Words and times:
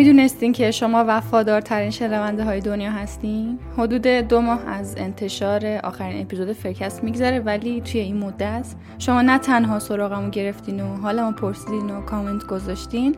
می‌دونستین 0.00 0.52
که 0.52 0.70
شما 0.70 1.04
وفادارترین 1.08 1.90
شنونده 1.90 2.44
های 2.44 2.60
دنیا 2.60 2.90
هستین؟ 2.90 3.58
حدود 3.78 4.06
دو 4.06 4.40
ماه 4.40 4.68
از 4.68 4.94
انتشار 4.98 5.66
آخرین 5.66 6.22
اپیزود 6.22 6.52
فرکست 6.52 7.04
میگذره 7.04 7.40
ولی 7.40 7.80
توی 7.80 8.00
این 8.00 8.16
مدت 8.16 8.66
شما 8.98 9.22
نه 9.22 9.38
تنها 9.38 9.78
سراغمو 9.78 10.30
گرفتین 10.30 10.80
و 10.80 10.96
حالمو 10.96 11.32
پرسیدین 11.32 11.90
و 11.90 12.00
کامنت 12.00 12.46
گذاشتین 12.46 13.16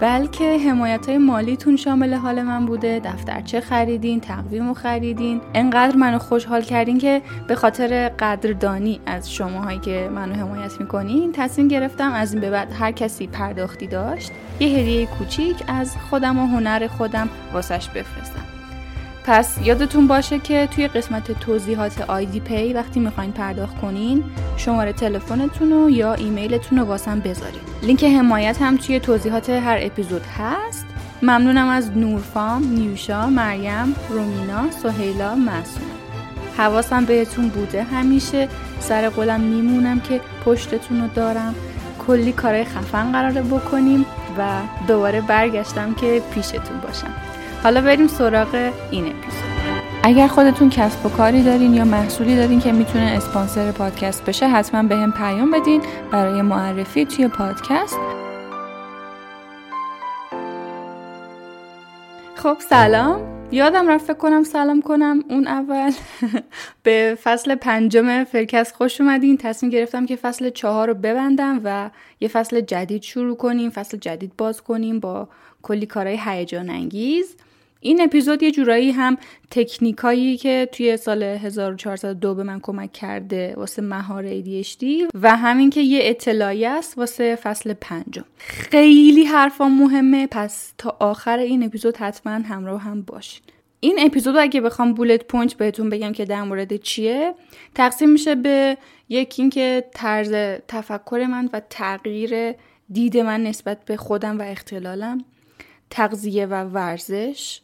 بلکه 0.00 0.58
حمایت 0.58 1.08
های 1.08 1.18
مالیتون 1.18 1.76
شامل 1.76 2.14
حال 2.14 2.42
من 2.42 2.66
بوده 2.66 3.00
دفترچه 3.04 3.60
خریدین 3.60 4.20
تقویم 4.20 4.74
خریدین. 4.74 5.40
انقدر 5.54 5.96
منو 5.96 6.18
خوشحال 6.18 6.62
کردین 6.62 6.98
که 6.98 7.22
به 7.48 7.54
خاطر 7.54 8.08
قدردانی 8.08 9.00
از 9.06 9.32
شماهایی 9.32 9.78
که 9.78 10.10
منو 10.14 10.34
حمایت 10.34 10.80
می‌کنین 10.80 11.32
تصمیم 11.32 11.68
گرفتم 11.68 12.12
از 12.12 12.32
این 12.32 12.40
به 12.40 12.50
بعد 12.50 12.72
هر 12.72 12.92
کسی 12.92 13.26
پرداختی 13.26 13.86
داشت 13.86 14.32
یه 14.60 14.68
هدیه 14.68 15.06
کوچیک 15.06 15.56
از 15.68 15.96
خودم 16.10 16.38
و 16.38 16.46
هنر 16.46 16.86
خودم 16.86 17.28
واسش 17.52 17.88
بفرستم. 17.88 18.59
پس 19.24 19.58
یادتون 19.64 20.06
باشه 20.06 20.38
که 20.38 20.68
توی 20.74 20.88
قسمت 20.88 21.40
توضیحات 21.40 22.00
آیدی 22.00 22.40
پی 22.40 22.72
وقتی 22.72 23.00
می‌خواین 23.00 23.32
پرداخت 23.32 23.80
کنین 23.80 24.24
شماره 24.56 24.92
تلفنتون 24.92 25.70
رو 25.70 25.90
یا 25.90 26.14
ایمیلتون 26.14 26.78
رو 26.78 26.84
واسم 26.84 27.20
بذارین. 27.20 27.60
لینک 27.82 28.04
حمایت 28.04 28.62
هم 28.62 28.76
توی 28.76 29.00
توضیحات 29.00 29.50
هر 29.50 29.78
اپیزود 29.80 30.22
هست. 30.38 30.86
ممنونم 31.22 31.68
از 31.68 31.90
نورفام، 31.96 32.62
نیوشا، 32.64 33.26
مریم، 33.26 33.94
رومینا، 34.08 34.70
سهیلا، 34.70 35.34
مسون 35.34 35.82
حواسم 36.56 37.04
بهتون 37.04 37.48
بوده 37.48 37.82
همیشه. 37.82 38.48
سر 38.80 39.08
قولم 39.08 39.40
میمونم 39.40 40.00
که 40.00 40.20
پشتتون 40.44 41.00
رو 41.00 41.08
دارم. 41.08 41.54
کلی 42.06 42.32
کارهای 42.32 42.64
خفن 42.64 43.12
قراره 43.12 43.42
بکنیم 43.42 44.06
و 44.38 44.60
دوباره 44.88 45.20
برگشتم 45.20 45.94
که 45.94 46.22
پیشتون 46.34 46.80
باشم. 46.86 47.29
حالا 47.62 47.80
بریم 47.80 48.06
سراغ 48.06 48.72
این 48.90 49.06
اپیزود. 49.06 49.50
اگر 50.02 50.26
خودتون 50.26 50.70
کسب 50.70 51.06
و 51.06 51.08
کاری 51.08 51.42
دارین 51.42 51.74
یا 51.74 51.84
محصولی 51.84 52.36
دارین 52.36 52.60
که 52.60 52.72
می‌تونه 52.72 53.04
اسپانسر 53.04 53.72
پادکست 53.72 54.24
بشه 54.24 54.48
حتما 54.48 54.82
به 54.82 54.96
هم 54.96 55.12
پیام 55.12 55.50
بدین 55.50 55.82
برای 56.12 56.42
معرفی 56.42 57.04
توی 57.04 57.28
پادکست. 57.28 57.98
خب 62.34 62.56
سلام. 62.68 63.20
یادم 63.52 63.88
رفت 63.88 64.04
فکر 64.04 64.16
کنم 64.16 64.42
سلام 64.42 64.82
کنم 64.82 65.24
اون 65.30 65.46
اول. 65.46 65.92
به 66.82 67.18
فصل 67.22 67.54
پنجم 67.54 68.24
فرکست 68.24 68.74
خوش 68.74 69.00
اومدین. 69.00 69.36
تصمیم 69.36 69.72
گرفتم 69.72 70.06
که 70.06 70.16
فصل 70.16 70.50
چهار 70.50 70.88
رو 70.88 70.94
ببندم 70.94 71.60
و 71.64 71.90
یه 72.20 72.28
فصل 72.28 72.60
جدید 72.60 73.02
شروع 73.02 73.36
کنیم 73.36 73.70
فصل 73.70 73.96
جدید 73.96 74.32
باز 74.38 74.62
کنیم 74.62 75.00
با 75.00 75.28
کلی 75.62 75.86
کارهای 75.86 76.18
هیجان 76.24 76.70
انگیز. 76.70 77.36
این 77.80 78.00
اپیزود 78.00 78.42
یه 78.42 78.50
جورایی 78.50 78.90
هم 78.90 79.18
تکنیکایی 79.50 80.36
که 80.36 80.68
توی 80.72 80.96
سال 80.96 81.22
1402 81.22 82.34
به 82.34 82.42
من 82.42 82.60
کمک 82.60 82.92
کرده 82.92 83.54
واسه 83.56 83.82
مهار 83.82 84.42
ADHD 84.42 84.84
و 85.14 85.36
همین 85.36 85.70
که 85.70 85.80
یه 85.80 86.00
اطلاعیه‌ست 86.02 86.98
واسه 86.98 87.36
فصل 87.42 87.72
پنجم. 87.72 88.24
خیلی 88.38 89.24
حرفا 89.24 89.68
مهمه 89.68 90.28
پس 90.30 90.72
تا 90.78 90.96
آخر 91.00 91.38
این 91.38 91.62
اپیزود 91.62 91.96
حتما 91.96 92.32
همراه 92.32 92.80
هم 92.80 93.02
باشین. 93.02 93.42
این 93.80 93.98
اپیزود 94.00 94.36
اگه 94.36 94.60
بخوام 94.60 94.94
bullet 94.94 95.24
point 95.24 95.54
بهتون 95.54 95.90
بگم 95.90 96.12
که 96.12 96.24
در 96.24 96.42
مورد 96.42 96.76
چیه 96.76 97.34
تقسیم 97.74 98.08
میشه 98.10 98.34
به 98.34 98.78
یکی 99.08 99.42
اینکه 99.42 99.84
طرز 99.94 100.60
تفکر 100.68 101.26
من 101.30 101.50
و 101.52 101.60
تغییر 101.70 102.54
دید 102.92 103.18
من 103.18 103.42
نسبت 103.42 103.84
به 103.84 103.96
خودم 103.96 104.38
و 104.38 104.42
اختلالم 104.42 105.24
تغذیه 105.90 106.46
و 106.46 106.64
ورزش 106.64 107.60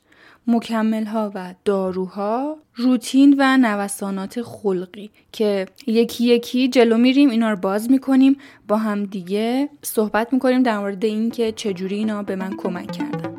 مکمل 0.47 1.05
ها 1.05 1.33
و 1.35 1.55
داروها 1.65 2.57
روتین 2.75 3.35
و 3.39 3.57
نوسانات 3.57 4.43
خلقی 4.43 5.11
که 5.33 5.67
یکی 5.87 6.25
یکی 6.25 6.69
جلو 6.69 6.99
میریم 6.99 7.31
اینا 7.31 7.51
رو 7.51 7.57
باز 7.57 7.91
می‌کنیم 7.91 8.37
با 8.69 8.77
هم 8.77 9.05
دیگه 9.05 9.69
صحبت 9.83 10.33
می‌کنیم 10.33 10.63
در 10.63 10.79
مورد 10.79 11.05
اینکه 11.05 11.53
چجوری 11.53 11.97
اینا 11.97 12.23
به 12.23 12.37
من 12.37 12.57
کمک 12.57 12.93
کردن. 12.93 13.36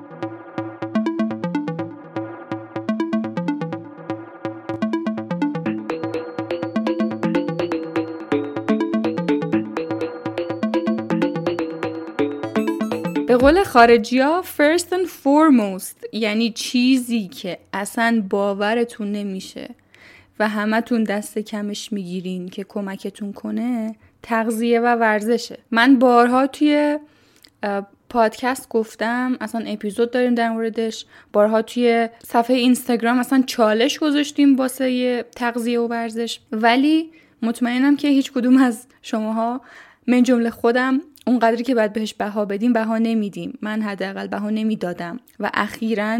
قول 13.37 13.63
خارجی 13.63 14.19
ها 14.19 14.43
first 14.57 14.85
and 14.85 15.07
foremost 15.23 16.07
یعنی 16.13 16.51
چیزی 16.51 17.27
که 17.27 17.59
اصلا 17.73 18.23
باورتون 18.29 19.11
نمیشه 19.11 19.69
و 20.39 20.47
همتون 20.47 21.03
دست 21.03 21.39
کمش 21.39 21.93
می‌گیرین 21.93 22.49
که 22.49 22.63
کمکتون 22.63 23.33
کنه 23.33 23.95
تغذیه 24.23 24.79
و 24.79 24.95
ورزشه. 24.95 25.59
من 25.71 25.99
بارها 25.99 26.47
توی 26.47 26.97
پادکست 28.09 28.69
گفتم 28.69 29.37
اصلا 29.41 29.65
اپیزود 29.67 30.11
داریم 30.11 30.35
در 30.35 30.49
موردش. 30.49 31.05
بارها 31.33 31.61
توی 31.61 32.09
صفحه 32.23 32.55
اینستاگرام 32.55 33.19
اصلا 33.19 33.43
چالش 33.47 33.99
گذاشتیم 33.99 34.55
واسه 34.55 35.25
تغذیه 35.35 35.79
و 35.79 35.87
ورزش. 35.87 36.39
ولی 36.51 37.11
مطمئنم 37.41 37.97
که 37.97 38.07
هیچ 38.07 38.31
کدوم 38.31 38.57
از 38.57 38.87
شماها 39.01 39.61
من 40.07 40.23
جمله 40.23 40.49
خودم 40.49 41.01
اونقدری 41.27 41.63
که 41.63 41.75
باید 41.75 41.93
بهش 41.93 42.13
بها 42.13 42.45
بدیم 42.45 42.73
بها 42.73 42.97
نمیدیم. 42.97 43.57
من 43.61 43.81
حداقل 43.81 44.27
بها 44.27 44.49
نمی‌دادم. 44.49 45.19
و 45.39 45.51
اخیرا 45.53 46.19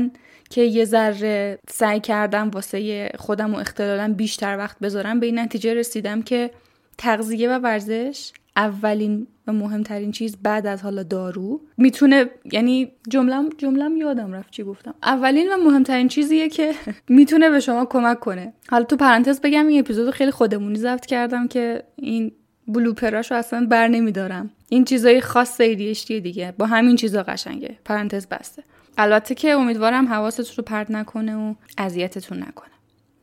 که 0.50 0.62
یه 0.62 0.85
ذره 0.85 1.59
سعی 1.69 2.00
کردم 2.00 2.50
واسه 2.50 3.09
خودم 3.17 3.53
و 3.53 3.57
اختلالم 3.57 4.13
بیشتر 4.13 4.57
وقت 4.57 4.79
بذارم 4.79 5.19
به 5.19 5.25
این 5.25 5.40
نتیجه 5.40 5.73
رسیدم 5.73 6.22
که 6.22 6.51
تغذیه 6.97 7.50
و 7.50 7.59
ورزش 7.59 8.31
اولین 8.56 9.28
و 9.47 9.53
مهمترین 9.53 10.12
چیز 10.12 10.38
بعد 10.44 10.67
از 10.67 10.81
حالا 10.81 11.03
دارو. 11.03 11.62
می‌تونه 11.78 12.29
یعنی 12.51 12.91
جملم 13.09 13.50
جملم 13.57 13.97
یادم 13.97 14.34
رفت 14.34 14.51
چی 14.51 14.63
گفتم. 14.63 14.94
اولین 15.03 15.53
و 15.53 15.57
مهمترین 15.57 16.07
چیزیه 16.07 16.50
که 16.50 16.73
می‌تونه 17.09 17.50
به 17.50 17.59
شما 17.59 17.85
کمک 17.85 18.19
کنه. 18.19 18.53
حالا 18.69 18.84
تو 18.84 18.96
پرانتز 18.96 19.41
بگم 19.41 19.67
این 19.67 19.79
اپیزود 19.79 20.12
خیلی 20.12 20.31
خودمونی 20.31 20.79
ضبط 20.79 21.06
کردم 21.06 21.47
که 21.47 21.84
این 21.96 22.31
بلوپراشو 22.67 23.35
اصلا 23.35 23.67
بر 23.69 23.88
نمیدارم. 23.88 24.50
این 24.69 24.85
چیزای 24.85 25.22
خاص 25.22 25.61
ADHD 25.61 26.07
دیگه. 26.07 26.53
با 26.57 26.66
همین 26.66 26.95
چیزا 26.95 27.23
قشنگه. 27.23 27.78
پرانتز 27.85 28.28
بسته. 28.28 28.63
البته 28.97 29.35
که 29.35 29.51
امیدوارم 29.51 30.07
حواستون 30.07 30.45
رو 30.57 30.63
پرت 30.63 30.91
نکنه 30.91 31.35
و 31.35 31.53
اذیتتون 31.78 32.38
نکنه. 32.38 32.72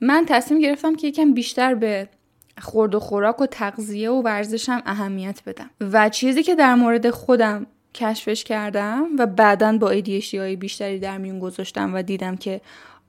من 0.00 0.25
تصمیم 0.28 0.60
گرفتم 0.60 0.97
که 0.97 1.06
یکم 1.06 1.34
بیشتر 1.34 1.75
به 1.75 2.09
خورد 2.60 2.94
و 2.94 3.00
خوراک 3.00 3.41
و 3.41 3.47
تغذیه 3.47 4.10
و 4.10 4.22
ورزشم 4.22 4.82
اهمیت 4.87 5.41
بدم. 5.47 5.71
و 5.81 6.09
چیزی 6.09 6.43
که 6.43 6.55
در 6.55 6.75
مورد 6.75 7.11
خودم 7.11 7.66
کشفش 7.94 8.44
کردم 8.44 9.06
و 9.19 9.26
بعدا 9.26 9.78
با 9.78 9.94
ADHD 10.00 10.34
بیشتری 10.34 10.99
در 10.99 11.19
میون 11.19 11.38
گذاشتم 11.38 11.94
و 11.94 12.03
دیدم 12.03 12.37
که 12.37 12.61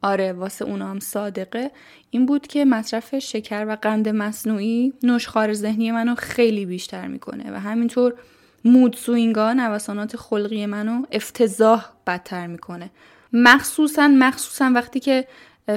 آره 0.01 0.33
واسه 0.33 0.65
اونا 0.65 0.87
هم 0.87 0.99
صادقه. 0.99 1.71
این 2.09 2.25
بود 2.25 2.47
که 2.47 2.65
مصرف 2.65 3.19
شکر 3.19 3.65
و 3.67 3.77
قند 3.81 4.09
مصنوعی 4.09 4.93
نشخار 5.03 5.53
ذهنی 5.53 5.91
منو 5.91 6.15
خیلی 6.15 6.65
بیشتر 6.65 7.07
می‌کنه 7.07 7.51
و 7.51 7.59
همینطور 7.59 8.13
مود 8.65 8.95
سوینگا 8.95 9.53
نوسانات 9.53 10.17
خلقی 10.17 10.65
منو 10.65 11.05
افتضاح 11.11 11.85
بدتر 12.07 12.47
می‌کنه. 12.47 12.89
مخصوصا 13.33 14.07
مخصوصا 14.07 14.71
وقتی 14.75 14.99
که 14.99 15.27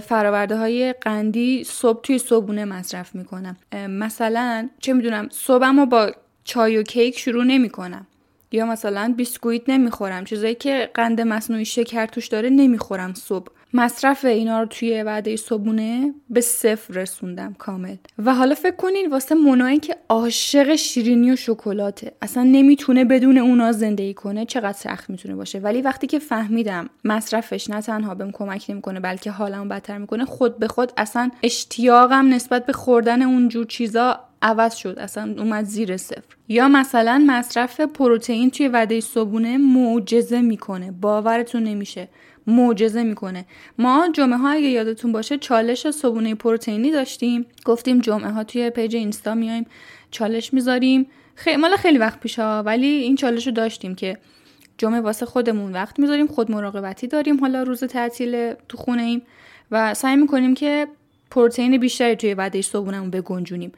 فراورده 0.03 0.57
های 0.57 0.93
قندی 0.93 1.65
صبح 1.65 2.01
توی 2.01 2.19
صبحونه 2.19 2.65
مصرف 2.65 3.15
می‌کنم. 3.15 3.57
مثلا 3.89 4.69
چه 4.81 4.93
می‌دونم 4.93 5.29
صبحم 5.33 5.81
رو 5.81 5.87
با 5.87 6.13
چای 6.45 6.77
و 6.77 6.83
کیک 6.83 7.19
شروع 7.19 7.45
نمی‌کنم. 7.45 8.07
یا 8.53 8.67
مثلا 8.67 9.15
بیسکویت 9.17 9.63
نمی‌خورم. 9.69 10.25
چیزایی 10.25 10.55
که 10.55 10.91
قند 10.95 11.21
مصنوعی 11.21 11.65
شکر 11.65 12.07
توش 12.07 12.27
داره 12.27 12.51
نمی‌خورم 12.51 13.15
صبح. 13.15 13.53
مصرف 13.73 14.25
اینا 14.25 14.61
رو 14.61 14.67
توی 14.67 15.03
وعده 15.03 15.37
صبونه 15.37 16.15
به 16.31 16.41
صفر 16.41 16.95
رسوندم 16.95 17.55
کامل. 17.59 17.97
و 18.19 18.35
حالا 18.35 18.55
فکر 18.55 18.77
کنین 18.77 19.11
واسه 19.11 19.35
منایی 19.35 19.79
که 19.79 19.97
عاشق 20.09 20.77
شیرینی 20.77 21.31
و 21.31 21.37
شکلاته. 21.37 22.13
اصلا 22.23 22.43
نمی‌تونه 22.43 23.05
بدون 23.05 23.39
اونا 23.39 23.73
زندگی 23.73 24.15
کنه 24.15 24.45
چقدر 24.45 24.79
سخت 24.79 25.11
می‌تونه 25.11 25.35
باشه. 25.35 25.59
ولی 25.59 25.83
وقتی 25.83 26.07
که 26.07 26.19
فهمیدم 26.19 26.91
مصرفش 27.05 27.71
نه 27.71 27.81
تنها 27.81 28.15
بهم 28.15 28.31
کمک 28.33 28.65
نمی‌کنه 28.69 29.01
بلکه 29.01 29.31
حالمو 29.31 29.65
بدتر 29.65 29.99
می‌کنه 29.99 30.25
خود 30.25 30.59
به 30.59 30.69
خود 30.69 30.93
اصلا 30.97 31.31
اشتیاقم 31.43 32.35
نسبت 32.35 32.67
به 32.67 32.73
خوردن 32.73 33.23
اونجور 33.23 33.67
چیزا 33.67 34.21
عوض 34.43 34.75
شد. 34.75 34.99
اصلا 34.99 35.35
اومد 35.39 35.65
زیر 35.65 35.97
صفر. 35.97 36.37
یا 36.49 36.69
مثلا 36.69 37.25
مصرف 37.27 37.81
پروتئین 37.81 38.51
توی 38.51 38.69
وعده 38.69 39.01
صبونه 39.01 39.59
معجزه 39.59 40.41
می‌کنه. 40.41 40.91
باورتون 40.91 41.63
نمیشه. 41.63 42.09
معجزه 42.49 43.03
می‌کنه. 43.03 43.45
ما 43.79 44.09
جمعه 44.13 44.39
ها 44.39 44.51
اگه 44.51 44.69
یادتون 44.69 45.13
باشه 45.13 45.39
چالش 45.39 45.91
صبونه 45.91 46.35
پروتئینی 46.35 46.91
داشتیم. 46.91 47.47
گفتیم 47.65 48.01
جمعه 48.01 48.31
ها 48.31 48.45
توی 48.45 48.71
پیج 48.71 48.97
اینستا 48.97 49.35
میایم 49.35 49.67
چالش 50.11 50.55
می‌ذاریم. 50.55 51.07
خیلی 51.35 51.57
مال 51.57 51.77
خیلی 51.77 51.99
وقت 51.99 52.21
پیش 52.21 52.39
ها 52.39 52.63
ولی 52.63 52.87
این 52.87 53.17
چالش 53.17 53.47
رو 53.47 53.53
داشتیم 53.53 53.95
که 53.95 54.19
جمعه 54.79 55.01
واسه 55.01 55.27
خودمون 55.27 55.73
وقت 55.73 55.99
می‌ذاریم 55.99 56.27
خود 56.27 56.51
مراقبتی 56.51 57.07
داریم 57.07 57.41
حالا 57.41 57.63
روز 57.63 57.85
تعطیل 57.85 58.55
تو 58.69 58.77
خونه 58.77 59.03
ایم 59.03 59.23
و 59.71 59.95
سعی 59.95 60.17
می‌کنیم 60.17 60.55
که 60.55 60.87
پروتئین 61.31 61.79
بیشتری 61.79 62.17
توی 62.17 62.35
وعده 62.35 62.63
صبحونمون 62.63 63.11
بگنجونیم. 63.11 63.73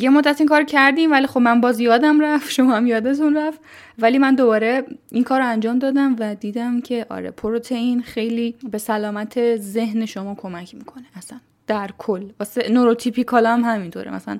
یه 0.00 0.10
مدت 0.10 0.40
این 0.40 0.48
کار 0.48 0.64
کردیم 0.64 1.12
ولی 1.12 1.26
خب 1.26 1.40
من 1.40 1.60
باز 1.60 1.80
یادم 1.80 2.20
رفت 2.20 2.50
شما 2.50 2.76
هم 2.76 2.86
یادتون 2.86 3.36
رفت. 3.36 3.60
ولی 3.98 4.18
من 4.18 4.34
دوباره 4.34 4.84
این 5.10 5.24
کار 5.24 5.40
رو 5.40 5.46
انجام 5.46 5.78
دادم 5.78 6.16
و 6.18 6.34
دیدم 6.34 6.80
که 6.80 7.06
آره 7.08 7.30
پروتئین 7.30 8.02
خیلی 8.02 8.54
به 8.70 8.78
سلامت 8.78 9.56
ذهن 9.56 10.06
شما 10.06 10.34
کمک 10.34 10.74
می‌کنه 10.74 11.04
اصلا. 11.16 11.38
در 11.66 11.90
کل. 11.98 12.22
واسه 12.40 12.68
نوروتیپیکال 12.68 13.46
هم 13.46 13.64
همینطوره. 13.64 14.14
مثلا 14.14 14.38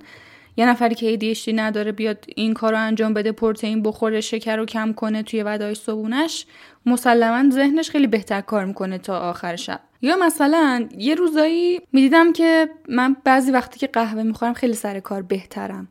یه 0.58 0.68
نفری 0.68 0.94
که 0.94 1.18
ADHD 1.18 1.48
نداره 1.54 1.92
بیاد 1.92 2.24
این 2.36 2.54
کار 2.54 2.72
رو 2.72 2.78
انجام 2.78 3.14
بده 3.14 3.32
پروتئین 3.32 3.82
بخوره 3.82 4.20
شکر 4.20 4.56
رو 4.56 4.66
کم 4.66 4.92
کنه 4.92 5.22
توی 5.22 5.42
ودای 5.42 5.74
صبونش 5.74 6.46
مسلما 6.86 7.50
ذهنش 7.50 7.90
خیلی 7.90 8.06
بهتر 8.06 8.40
کار 8.40 8.64
می‌کنه 8.64 8.98
تا 8.98 9.18
آخر 9.18 9.56
شب. 9.56 9.80
یا 10.02 10.16
مثلا 10.16 10.88
یه 10.98 11.14
روزایی 11.14 11.80
می‌دیدم 11.92 12.32
که 12.32 12.68
من 12.88 13.16
بعضی 13.24 13.50
وقتی 13.50 13.78
که 13.78 13.86
قهوه 13.86 14.22
می‌خورم 14.22 14.52
خیلی 14.52 14.74
سر 14.74 15.00
کار 15.00 15.22
بهترم. 15.22 15.88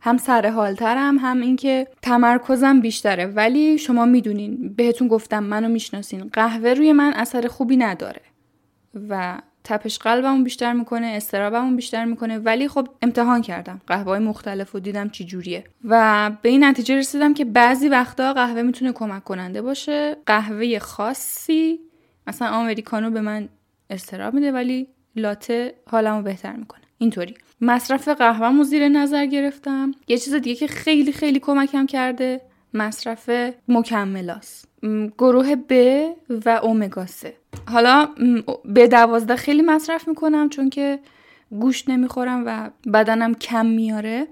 هم 0.00 0.16
سر 0.16 0.46
حالترم 0.46 1.18
هم 1.18 1.40
اینکه 1.40 1.86
تمرکزم 2.02 2.80
بیشتره. 2.80 3.26
ولی 3.26 3.78
شما 3.78 4.04
می‌دونین 4.04 4.74
بهتون 4.76 5.08
گفتم 5.08 5.44
منو 5.44 5.68
می‌شناسین 5.68 6.30
قهوه 6.32 6.74
روی 6.74 6.92
من 6.92 7.12
اثر 7.12 7.48
خوبی 7.48 7.76
نداره. 7.76 8.20
و 9.08 9.38
تپش 9.68 9.98
قلبمون 9.98 10.44
بیشتر 10.44 10.72
می‌کنه 10.72 11.06
استرابمون 11.06 11.76
بیشتر 11.76 12.04
می‌کنه. 12.04 12.38
ولی 12.38 12.68
خب 12.68 12.88
امتحان 13.02 13.42
کردم. 13.42 13.80
قهوه 13.86 14.04
های 14.04 14.18
مختلف 14.20 14.74
و 14.74 14.78
دیدم 14.78 15.08
چی 15.08 15.24
جوریه. 15.24 15.64
و 15.84 16.30
به 16.42 16.48
این 16.48 16.64
نتیجه 16.64 16.96
رسیدم 16.96 17.34
که 17.34 17.44
بعضی 17.44 17.88
وقتا 17.88 18.32
قهوه 18.32 18.62
می‌تونه 18.62 18.92
کمک 18.92 19.24
کننده 19.24 19.62
باشه. 19.62 20.16
قهوه 20.26 20.78
خاصی 20.78 21.80
مثلا 22.26 22.48
آمریکانو 22.48 23.10
به 23.10 23.20
من 23.20 23.48
استراب 23.90 24.34
میده 24.34 24.52
ولی 24.52 24.88
لاته 25.16 25.74
حالمو 25.86 26.22
بهتر 26.22 26.52
می‌کنه. 26.52 26.80
اینطوری. 26.98 27.34
مصرف 27.60 28.08
قهوهمو 28.08 28.64
زیر 28.64 28.88
نظر 28.88 29.26
گرفتم. 29.26 29.92
یه 30.08 30.18
چیز 30.18 30.34
دیگه 30.34 30.54
که 30.54 30.66
خیلی 30.66 31.12
خیلی 31.12 31.38
کمکم 31.38 31.86
کرده 31.86 32.40
مصرف 32.74 33.30
مکملاست 33.68 34.68
گروه 35.18 35.56
ب 35.68 35.72
و 36.46 36.60
اومگا 36.62 37.06
3 37.06 37.34
حالا 37.68 38.08
به 38.64 38.88
دوازده 38.88 39.36
خیلی 39.36 39.62
مصرف 39.62 40.08
می‌کنم 40.08 40.48
چون 40.48 40.70
که 40.70 40.98
گوشت 41.50 41.90
نمی‌خورم 41.90 42.42
و 42.46 42.70
بدنم 42.92 43.34
کم 43.34 43.66
میاره 43.66 44.26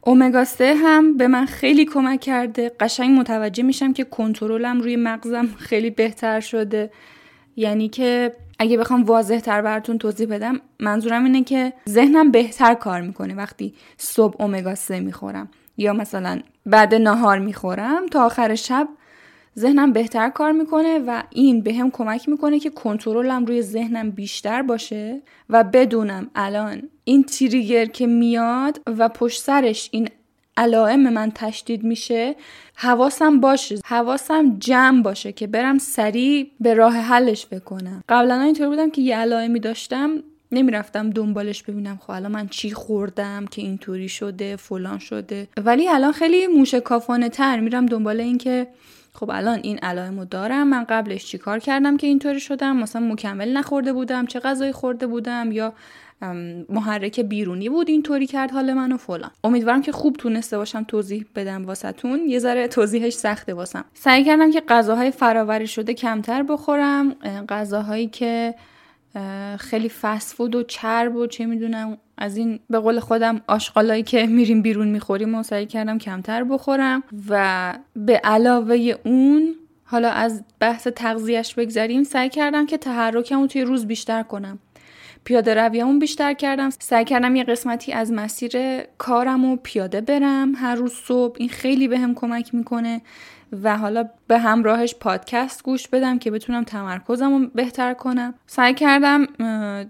اومگا 0.00 0.44
3 0.44 0.74
هم 0.74 1.16
به 1.16 1.28
من 1.28 1.46
خیلی 1.46 1.84
کمک 1.84 2.20
کرده. 2.20 2.72
قشنگ 2.80 3.18
متوجه 3.18 3.62
میشم 3.62 3.92
که 3.92 4.04
کنترلم 4.04 4.80
روی 4.80 4.96
مغزم 4.96 5.46
خیلی 5.46 5.90
بهتر 5.90 6.40
شده. 6.40 6.90
یعنی 7.56 7.88
که 7.88 8.32
اگه 8.58 8.78
بخوام 8.78 9.04
واضح 9.04 9.38
تر 9.38 9.62
براتون 9.62 9.98
توضیح 9.98 10.26
بدم 10.26 10.60
منظورم 10.80 11.24
اینه 11.24 11.44
که 11.44 11.72
ذهنم 11.88 12.30
بهتر 12.30 12.74
کار 12.74 13.00
می‌کنه 13.00 13.34
وقتی 13.34 13.74
صبح 13.96 14.42
اومگا 14.42 14.74
3 14.74 15.00
می‌خورم. 15.00 15.48
یا 15.78 15.92
مثلا 15.92 16.40
بعد 16.66 16.94
نهار 16.94 17.38
می‌خورم 17.38 18.06
تا 18.06 18.26
آخر 18.26 18.54
شب 18.54 18.88
ذهنم 19.58 19.92
بهتر 19.92 20.28
کار 20.28 20.52
می‌کنه 20.52 20.98
و 20.98 21.22
این 21.30 21.60
به 21.60 21.74
هم 21.74 21.90
کمک 21.90 22.28
می‌کنه 22.28 22.58
که 22.58 22.70
کنترلم 22.70 23.44
روی 23.44 23.62
ذهنم 23.62 24.10
بیشتر 24.10 24.62
باشه 24.62 25.22
و 25.50 25.64
بدونم 25.64 26.30
الان 26.34 26.82
این 27.04 27.24
تریگر 27.24 27.84
که 27.84 28.06
میاد 28.06 28.80
و 28.86 29.08
پشت 29.08 29.42
سرش 29.42 29.88
این 29.92 30.08
علائم 30.56 31.12
من 31.12 31.32
تشدید 31.34 31.84
میشه 31.84 32.36
حواسم 32.74 33.40
باشه 33.40 33.78
حواسم 33.84 34.58
جمع 34.58 35.02
باشه 35.02 35.32
که 35.32 35.46
برم 35.46 35.78
سریع 35.78 36.50
به 36.60 36.74
راه 36.74 36.96
حلش 36.96 37.46
بکنم. 37.46 38.02
قبلا 38.08 38.40
اینطور 38.40 38.68
بودم 38.68 38.90
که 38.90 39.02
یه 39.02 39.16
علائمی 39.16 39.60
داشتم 39.60 40.22
نمی‌رفتم 40.52 41.10
دنبالش 41.10 41.62
ببینم 41.62 41.98
خب 42.02 42.10
الان 42.10 42.32
من 42.32 42.48
چی 42.48 42.70
خوردم 42.70 43.46
که 43.50 43.62
اینطوری 43.62 44.08
شده 44.08 44.56
فلان 44.56 44.98
شده. 44.98 45.48
ولی 45.64 45.88
الان 45.88 46.12
خیلی 46.12 46.46
موشکافانه 46.46 47.28
تر 47.28 47.60
میرم 47.60 47.86
دنبال 47.86 48.20
این 48.20 48.38
که 48.38 48.66
خب 49.14 49.30
الان 49.30 49.60
این 49.62 49.78
علائمو 49.78 50.24
دارم 50.24 50.68
من 50.68 50.84
قبلش 50.84 51.24
چیکار 51.24 51.58
کردم 51.58 51.96
که 51.96 52.06
اینطوری 52.06 52.40
شدم؟ 52.40 52.76
مثلا 52.76 53.02
مکمل 53.02 53.56
نخورده 53.56 53.92
بودم 53.92 54.26
چه 54.26 54.40
غذایی 54.40 54.72
خورده 54.72 55.06
بودم؟ 55.06 55.52
یا 55.52 55.72
محرک 56.68 57.20
بیرونی 57.20 57.68
بود 57.68 57.88
اینطوری 57.88 58.26
کرد 58.26 58.50
حال 58.50 58.72
منو 58.72 58.96
فلان. 58.96 59.30
امیدوارم 59.44 59.82
که 59.82 59.92
خوب 59.92 60.16
تونسته 60.16 60.56
باشم 60.58 60.84
توضیح 60.84 61.26
بدم 61.34 61.66
واسهتون. 61.66 62.20
یه 62.28 62.38
ذره 62.38 62.68
توضیحش 62.68 63.12
سخته 63.12 63.54
واسم. 63.54 63.84
سعی 63.94 64.24
کردم 64.24 64.50
که 64.50 64.62
غذاهای 64.68 65.10
فراوری 65.10 65.66
شده 65.66 65.94
کمتر 65.94 66.42
بخورم. 66.42 67.16
غذاهایی 67.48 68.06
که 68.06 68.54
خیلی 69.58 69.88
فسفود 69.88 70.54
و 70.54 70.62
چرب 70.62 71.16
و 71.16 71.26
چه 71.26 71.46
می‌دونم 71.46 71.98
از 72.18 72.36
این 72.36 72.60
به 72.70 72.78
قول 72.78 73.00
خودم 73.00 73.40
آشغالایی 73.46 74.02
که 74.02 74.26
میریم 74.26 74.62
بیرون 74.62 74.88
می‌خوریم 74.88 75.34
و 75.34 75.42
سعی 75.42 75.66
کردم 75.66 75.98
کمتر 75.98 76.44
بخورم 76.44 77.02
و 77.28 77.74
به 77.96 78.20
علاوه 78.24 78.94
اون 79.04 79.54
حالا 79.84 80.10
از 80.10 80.44
بحث 80.60 80.86
تغذیهش 80.86 81.54
بگذریم 81.54 82.04
سعی 82.04 82.28
کردم 82.28 82.66
که 82.66 82.78
تحرکمو 82.78 83.46
توی 83.46 83.62
روز 83.62 83.86
بیشتر 83.86 84.22
کنم. 84.22 84.58
پیاده 85.24 85.54
رویمون 85.54 85.98
بیشتر 85.98 86.32
کردم. 86.32 86.70
سعی 86.70 87.04
کردم 87.04 87.36
یه 87.36 87.44
قسمتی 87.44 87.92
از 87.92 88.12
مسیر 88.12 88.82
کارم 88.98 89.44
و 89.44 89.56
پیاده 89.56 90.00
برم. 90.00 90.54
هر 90.54 90.74
روز 90.74 90.92
صبح 90.92 91.36
این 91.38 91.48
خیلی 91.48 91.88
بهم 91.88 92.14
به 92.14 92.20
کمک 92.20 92.54
می‌کنه. 92.54 93.00
و 93.62 93.78
حالا 93.78 94.08
به 94.26 94.38
همراهش 94.38 94.94
پادکست 94.94 95.62
گوش 95.62 95.88
بدم 95.88 96.18
که 96.18 96.30
بتونم 96.30 96.64
تمرکزم 96.64 97.38
رو 97.38 97.46
بهتر 97.54 97.94
کنم. 97.94 98.34
سعی 98.46 98.74
کردم 98.74 99.26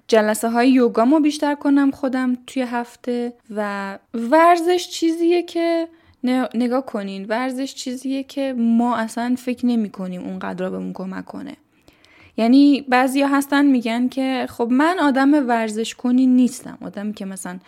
جلسه 0.08 0.48
های 0.50 0.70
یوگامو 0.70 1.20
بیشتر 1.20 1.54
کنم 1.54 1.90
خودم 1.90 2.36
توی 2.46 2.62
هفته 2.62 3.32
و 3.56 3.98
ورزش 4.14 4.88
چیزیه 4.88 5.42
که 5.42 5.88
نگاه 6.54 6.86
کنین 6.86 7.24
ورزش 7.24 7.74
چیزیه 7.74 8.22
که 8.22 8.54
ما 8.58 8.96
اصلا 8.96 9.34
فکر 9.38 9.66
نمی 9.66 9.90
کنیم 9.90 10.24
اونقدر 10.24 10.70
بهمون 10.70 10.92
کمک 10.92 11.24
کنه. 11.24 11.56
یعنی 12.36 12.84
بعضیا 12.88 13.28
هستن 13.28 13.66
میگن 13.66 14.08
که 14.08 14.46
خب 14.48 14.68
من 14.70 14.98
آدم 14.98 15.48
ورزش 15.48 15.94
کنی 15.94 16.26
نیستم 16.26 16.78
آدمی 16.80 17.12
که 17.12 17.24
مثلا 17.24 17.58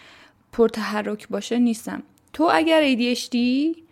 پرتحرک 0.53 1.29
باشه 1.29 1.59
نیستم. 1.59 2.03
تو 2.33 2.49
اگر 2.53 2.95
ADHD 2.95 3.37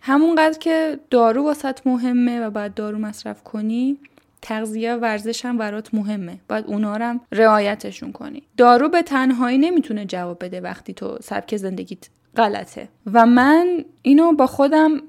همونقدر 0.01 0.57
که 0.57 0.99
دارو 1.09 1.43
واسط 1.43 1.87
مهمه 1.87 2.39
و 2.39 2.49
باید 2.49 2.73
دارو 2.73 2.97
مصرف 2.97 3.43
کنی 3.43 3.97
تغذیه 4.41 4.93
و 4.93 4.99
ورزش 4.99 5.45
هم 5.45 5.57
برات 5.57 5.93
مهمه. 5.93 6.39
باید 6.49 6.65
اونا 6.67 6.93
هم 6.93 7.21
رعایتشون 7.31 8.11
کنی. 8.11 8.43
دارو 8.57 8.89
به 8.89 9.01
تنهایی 9.01 9.57
نمی‌تونه 9.57 10.05
جواب 10.05 10.45
بده 10.45 10.61
وقتی 10.61 10.93
تو 10.93 11.17
سبک 11.21 11.57
زندگیت 11.57 12.09
غلطه. 12.37 12.89
و 13.13 13.25
من 13.25 13.85
اینو 14.01 14.33
با 14.33 14.47
خودم 14.47 15.01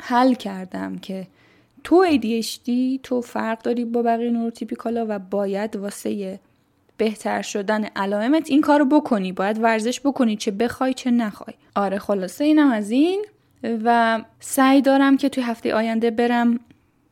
حل 0.00 0.34
کردم 0.34 0.98
که 0.98 1.26
تو 1.84 2.06
ADHD 2.06 2.70
تو 3.02 3.20
فرق 3.20 3.62
داری 3.62 3.84
با 3.84 4.02
بقیه 4.02 4.30
نوروتیپیکالا 4.30 5.06
و 5.08 5.18
باید 5.18 5.76
واسه 5.76 6.40
بهتر 6.96 7.42
شدن 7.42 7.84
علائمت 7.84 8.50
این 8.50 8.60
کارو 8.60 8.84
بکنی 8.84 9.32
باید 9.32 9.58
ورزش 9.58 10.00
بکنی 10.00 10.36
چه 10.36 10.50
بخوای 10.50 10.94
چه 10.94 11.10
نخوای. 11.10 11.54
آره 11.74 11.98
خلاصه 11.98 12.44
اینم 12.44 12.70
از 12.70 12.90
این 12.90 13.24
و 13.84 14.20
سعی 14.40 14.82
دارم 14.82 15.16
که 15.16 15.28
توی 15.28 15.42
هفته 15.42 15.74
آینده 15.74 16.10
برم 16.10 16.60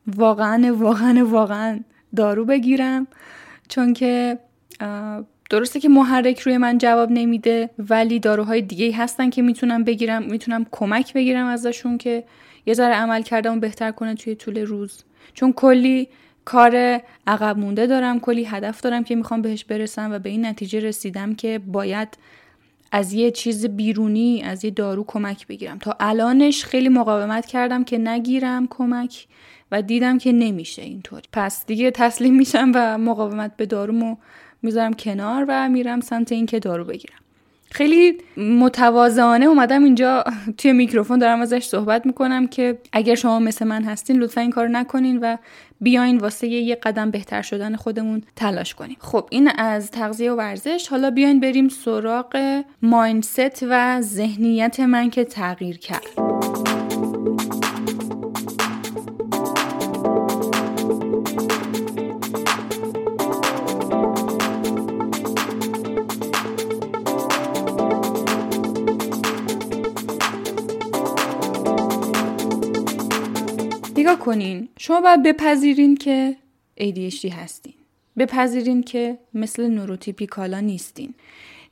واقعا 0.07 0.75
واقعا 0.75 1.25
واقعا 1.25 1.79
دارو 2.15 2.45
بگیرم. 2.45 3.07
چون 3.69 3.93
که 3.93 4.39
درسته 5.49 5.79
که 5.79 5.89
محرک 5.89 6.39
روی 6.39 6.57
من 6.57 6.77
جواب 6.77 7.11
نمیده 7.11 7.69
ولی 7.79 8.19
داروهای 8.19 8.61
دیگه 8.61 8.95
هستن 8.97 9.29
که 9.29 9.41
می‌تونم 9.41 9.83
بگیرم 9.83 10.23
می‌تونم 10.23 10.65
کمک 10.71 11.13
بگیرم 11.13 11.45
ازشون 11.45 11.97
که 11.97 12.23
یه 12.65 12.73
ذره 12.73 12.93
عمل 12.93 13.21
کردم 13.21 13.59
بهتر 13.59 13.91
کنه 13.91 14.15
توی 14.15 14.35
طول 14.35 14.65
روز. 14.65 15.03
چون 15.33 15.53
کلی 15.53 16.07
کار 16.45 17.01
عقب 17.27 17.57
مونده 17.57 17.87
دارم 17.87 18.19
کلی 18.19 18.43
هدف 18.43 18.81
دارم 18.81 19.03
که 19.03 19.15
می‌خوام 19.15 19.41
بهش 19.41 19.63
برسم 19.63 20.11
و 20.11 20.19
به 20.19 20.29
این 20.29 20.45
نتیجه 20.45 20.79
رسیدم 20.79 21.35
که 21.35 21.59
باید 21.67 22.17
از 22.91 23.13
یه 23.13 23.31
چیز 23.31 23.65
بیرونی 23.65 24.43
از 24.43 24.65
یه 24.65 24.71
دارو 24.71 25.03
کمک 25.07 25.47
بگیرم. 25.47 25.77
تا 25.77 25.95
الانش 25.99 26.65
خیلی 26.65 26.89
مقاومت 26.89 27.45
کردم 27.45 27.83
که 27.83 27.97
نگیرم 27.97 28.67
کمک 28.69 29.27
و 29.71 29.81
دیدم 29.81 30.17
که 30.17 30.31
نمیشه 30.31 30.81
اینطوری 30.81 31.27
پس 31.33 31.65
دیگه 31.65 31.91
تسلیم 31.91 32.35
میشم 32.35 32.71
و 32.75 32.97
مقاومت 32.97 33.57
به 33.57 33.65
دارومو 33.65 34.15
می‌ذارم 34.61 34.93
کنار 34.93 35.45
و 35.47 35.69
میرم 35.69 36.01
سمت 36.01 36.31
اینکه 36.31 36.59
دارو 36.59 36.85
بگیرم. 36.85 37.17
خیلی 37.71 38.17
متواضعانه 38.37 39.45
اومدم 39.45 39.83
اینجا 39.83 40.23
توی 40.57 40.73
میکروفون 40.73 41.19
دارم 41.19 41.41
ازش 41.41 41.63
صحبت 41.63 42.05
می‌کنم 42.05 42.47
که 42.47 42.77
اگر 42.93 43.15
شما 43.15 43.39
مثل 43.39 43.65
من 43.67 43.83
هستین 43.83 44.17
لطفا 44.17 44.41
این 44.41 44.49
کار 44.49 44.67
نکنین 44.67 45.19
و 45.21 45.37
بیاین 45.81 46.17
واسه 46.17 46.47
یه 46.47 46.75
قدم 46.75 47.11
بهتر 47.11 47.41
شدن 47.41 47.75
خودمون 47.75 48.23
تلاش 48.35 48.75
کنیم. 48.75 48.97
خب 48.99 49.27
این 49.31 49.49
از 49.57 49.91
تغذیه 49.91 50.31
و 50.31 50.35
ورزش. 50.35 50.87
حالا 50.87 51.11
بیاین 51.11 51.39
بریم 51.39 51.69
سراغ 51.69 52.63
مایندست 52.81 53.65
و 53.69 54.01
ذهنیت 54.01 54.79
من 54.79 55.09
که 55.09 55.23
تغییر 55.23 55.77
کرد. 55.77 56.24
کنین 74.25 74.69
شما 74.79 75.01
باید 75.01 75.23
بپذیرین 75.23 75.97
که 75.97 76.35
ADHD 76.79 77.33
هستین. 77.33 77.73
بپذیرین 78.17 78.83
که 78.83 79.17
مثل 79.33 79.67
نوروتیپیکالا 79.67 80.59
نیستین. 80.59 81.13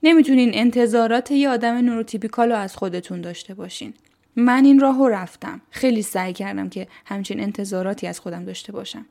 نمی‌تونین 0.03 0.51
انتظارات 0.53 1.31
یه 1.31 1.49
آدم 1.49 1.73
نوروتیپیکال 1.73 2.49
رو 2.49 2.55
از 2.57 2.75
خودتون 2.75 3.21
داشته 3.21 3.53
باشین. 3.53 3.93
من 4.35 4.65
این 4.65 4.79
راه 4.79 4.97
رو 4.97 5.07
رفتم. 5.07 5.61
خیلی 5.69 6.01
سعی 6.01 6.33
کردم 6.33 6.69
که 6.69 6.87
همچین 7.05 7.39
انتظاراتی 7.39 8.07
از 8.07 8.19
خودم 8.19 8.45
داشته 8.45 8.71
باشم. 8.71 9.05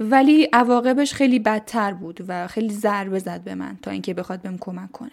ولی 0.00 0.48
عواقبش 0.52 1.12
خیلی 1.14 1.38
بدتر 1.38 1.92
بود 1.92 2.20
و 2.28 2.46
خیلی 2.46 2.74
ضربه 2.74 3.18
زد 3.18 3.40
به 3.40 3.54
من 3.54 3.78
تا 3.82 3.90
اینکه 3.90 4.14
بخواد 4.14 4.42
بهم 4.42 4.58
کمک 4.58 4.92
کنه. 4.92 5.10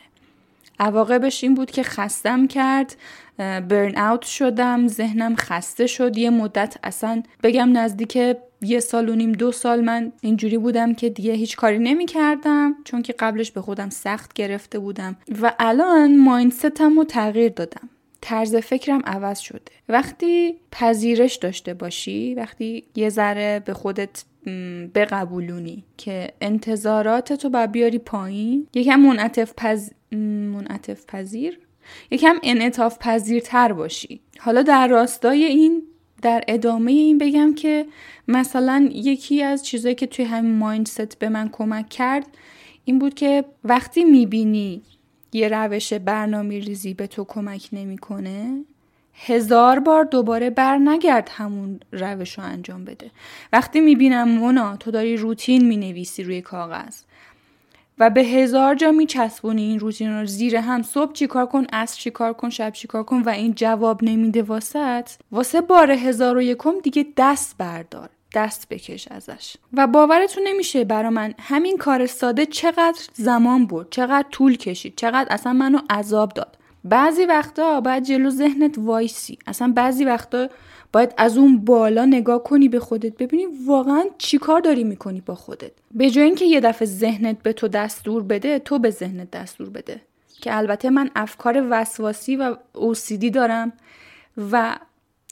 عواقبش 0.79 1.43
این 1.43 1.53
بود 1.53 1.71
که 1.71 1.83
خستم 1.83 2.47
کرد 2.47 2.95
برن 3.37 3.97
اوت 3.97 4.21
شدم 4.21 4.87
ذهنم 4.87 5.35
خسته 5.35 5.87
شد. 5.87 6.17
یه 6.17 6.29
مدت 6.29 6.77
اصلا 6.83 7.23
بگم 7.43 7.77
نزدیک 7.77 8.17
یه 8.61 8.79
سال 8.79 9.09
و 9.09 9.15
نیم 9.15 9.31
دو 9.31 9.51
سال 9.51 9.81
من 9.81 10.11
اینجوری 10.21 10.57
بودم 10.57 10.93
که 10.93 11.09
دیگه 11.09 11.33
هیچ 11.33 11.55
کاری 11.55 11.79
نمی 11.79 12.05
کردم 12.05 12.75
چون 12.83 13.01
که 13.01 13.13
قبلش 13.19 13.51
به 13.51 13.61
خودم 13.61 13.89
سخت 13.89 14.33
گرفته 14.33 14.79
بودم. 14.79 15.17
و 15.41 15.53
الان 15.59 16.17
مایندستم 16.17 16.95
رو 16.95 17.03
تغییر 17.03 17.51
دادم. 17.51 17.89
طرز 18.21 18.55
فکرم 18.55 19.01
عوض 19.05 19.39
شده. 19.39 19.61
وقتی 19.89 20.55
پذیرش 20.71 21.35
داشته 21.35 21.73
باشی 21.73 22.35
وقتی 22.35 22.83
یه 22.95 23.09
ذره 23.09 23.61
به 23.65 23.73
خودت 23.73 24.23
بقبولونی 24.95 25.83
که 25.97 26.33
انتظارات 26.41 27.33
تو 27.33 27.49
باید 27.49 27.71
بیاری 27.71 27.97
پایین 27.97 28.67
یکم 28.73 28.99
منعطف, 28.99 29.53
پز... 29.57 29.91
منعطف 30.11 31.05
پذیر. 31.05 31.59
یکم 32.11 32.35
انعطاف 32.43 32.97
پذیرتر 32.99 33.73
باشی. 33.73 34.19
حالا 34.39 34.61
در 34.61 34.87
راستای 34.87 35.43
این 35.43 35.83
در 36.21 36.43
ادامه 36.47 36.91
این 36.91 37.17
بگم 37.17 37.55
که 37.55 37.85
مثلا 38.27 38.89
یکی 38.93 39.43
از 39.43 39.65
چیزایی 39.65 39.95
که 39.95 40.07
توی 40.07 40.25
همین 40.25 40.55
مایندست 40.55 41.19
به 41.19 41.29
من 41.29 41.49
کمک 41.49 41.89
کرد 41.89 42.27
این 42.85 42.99
بود 42.99 43.13
که 43.13 43.45
وقتی 43.63 44.03
می‌بینی 44.03 44.81
یه 45.33 45.47
روش 45.47 45.93
برنامه 45.93 46.59
ریزی 46.59 46.93
به 46.93 47.07
تو 47.07 47.23
کمک 47.23 47.69
نمی‌کنه 47.73 48.63
هزار 49.13 49.79
بار 49.79 50.03
دوباره 50.03 50.49
بر 50.49 50.77
نگرد 50.77 51.29
همون 51.33 51.79
روش 51.91 52.37
رو 52.37 52.43
انجام 52.43 52.85
بده. 52.85 53.11
وقتی 53.53 53.79
می‌بینم 53.79 54.29
مونا 54.29 54.77
تو 54.77 54.91
داری 54.91 55.17
روتین 55.17 55.67
می‌نویسی 55.67 56.23
روی 56.23 56.41
کاغذ. 56.41 57.01
و 57.99 58.09
به 58.09 58.21
هزار 58.21 58.75
جا 58.75 58.91
میچسبونی 58.91 59.61
این 59.61 59.79
روتین 59.79 60.19
رو. 60.19 60.25
زیر 60.25 60.55
هم 60.55 60.81
صبح 60.81 61.13
چیکار 61.13 61.45
کن 61.45 61.65
عصر 61.73 61.99
چیکار 61.99 62.33
کن 62.33 62.49
شب 62.49 62.73
چیکار 62.73 63.03
کن 63.03 63.21
و 63.21 63.29
این 63.29 63.53
جواب 63.55 64.03
نمیده 64.03 64.43
واسط 64.43 65.09
واسه 65.31 65.61
بار 65.61 65.91
هزار 65.91 66.37
و 66.37 66.41
یکم 66.41 66.73
دیگه 66.83 67.05
دست 67.17 67.55
بردار 67.57 68.09
دست 68.35 68.69
بکش 68.69 69.07
ازش. 69.07 69.55
و 69.73 69.87
باورتون 69.87 70.43
نمیشه 70.47 70.83
برا 70.83 71.09
من 71.09 71.33
همین 71.39 71.77
کار 71.77 72.05
ساده 72.05 72.45
چقدر 72.45 72.99
زمان 73.13 73.65
برد 73.65 73.87
چقدر 73.89 74.27
طول 74.31 74.57
کشید 74.57 74.93
چقدر 74.95 75.33
اصلا 75.33 75.53
منو 75.53 75.79
عذاب 75.89 76.33
داد. 76.33 76.57
بعضی 76.83 77.25
وقتا 77.25 77.81
باید 77.81 78.03
جلو 78.03 78.29
ذهنت 78.29 78.75
وایسی. 78.77 79.37
اصلا 79.47 79.73
بعضی 79.75 80.05
وقتا 80.05 80.49
باید 80.91 81.13
از 81.17 81.37
اون 81.37 81.65
بالا 81.65 82.05
نگاه 82.05 82.43
کنی 82.43 82.69
به 82.69 82.79
خودت 82.79 83.17
ببینی 83.17 83.45
واقعا 83.65 84.03
چی 84.17 84.37
کار 84.37 84.61
داری 84.61 84.83
می‌کنی 84.83 85.21
با 85.21 85.35
خودت. 85.35 85.71
به 85.91 86.09
جای 86.09 86.25
اینکه 86.25 86.45
یه 86.45 86.59
دفعه 86.59 86.87
ذهنت 86.87 87.43
به 87.43 87.53
تو 87.53 87.67
دستور 87.67 88.23
بده 88.23 88.59
تو 88.59 88.79
به 88.79 88.89
ذهنت 88.89 89.31
دستور 89.31 89.69
بده. 89.69 90.01
که 90.41 90.57
البته 90.57 90.89
من 90.89 91.09
افکار 91.15 91.67
وسواسی 91.69 92.35
و 92.35 92.55
اوسیدی 92.73 93.29
دارم 93.29 93.73
و 94.51 94.75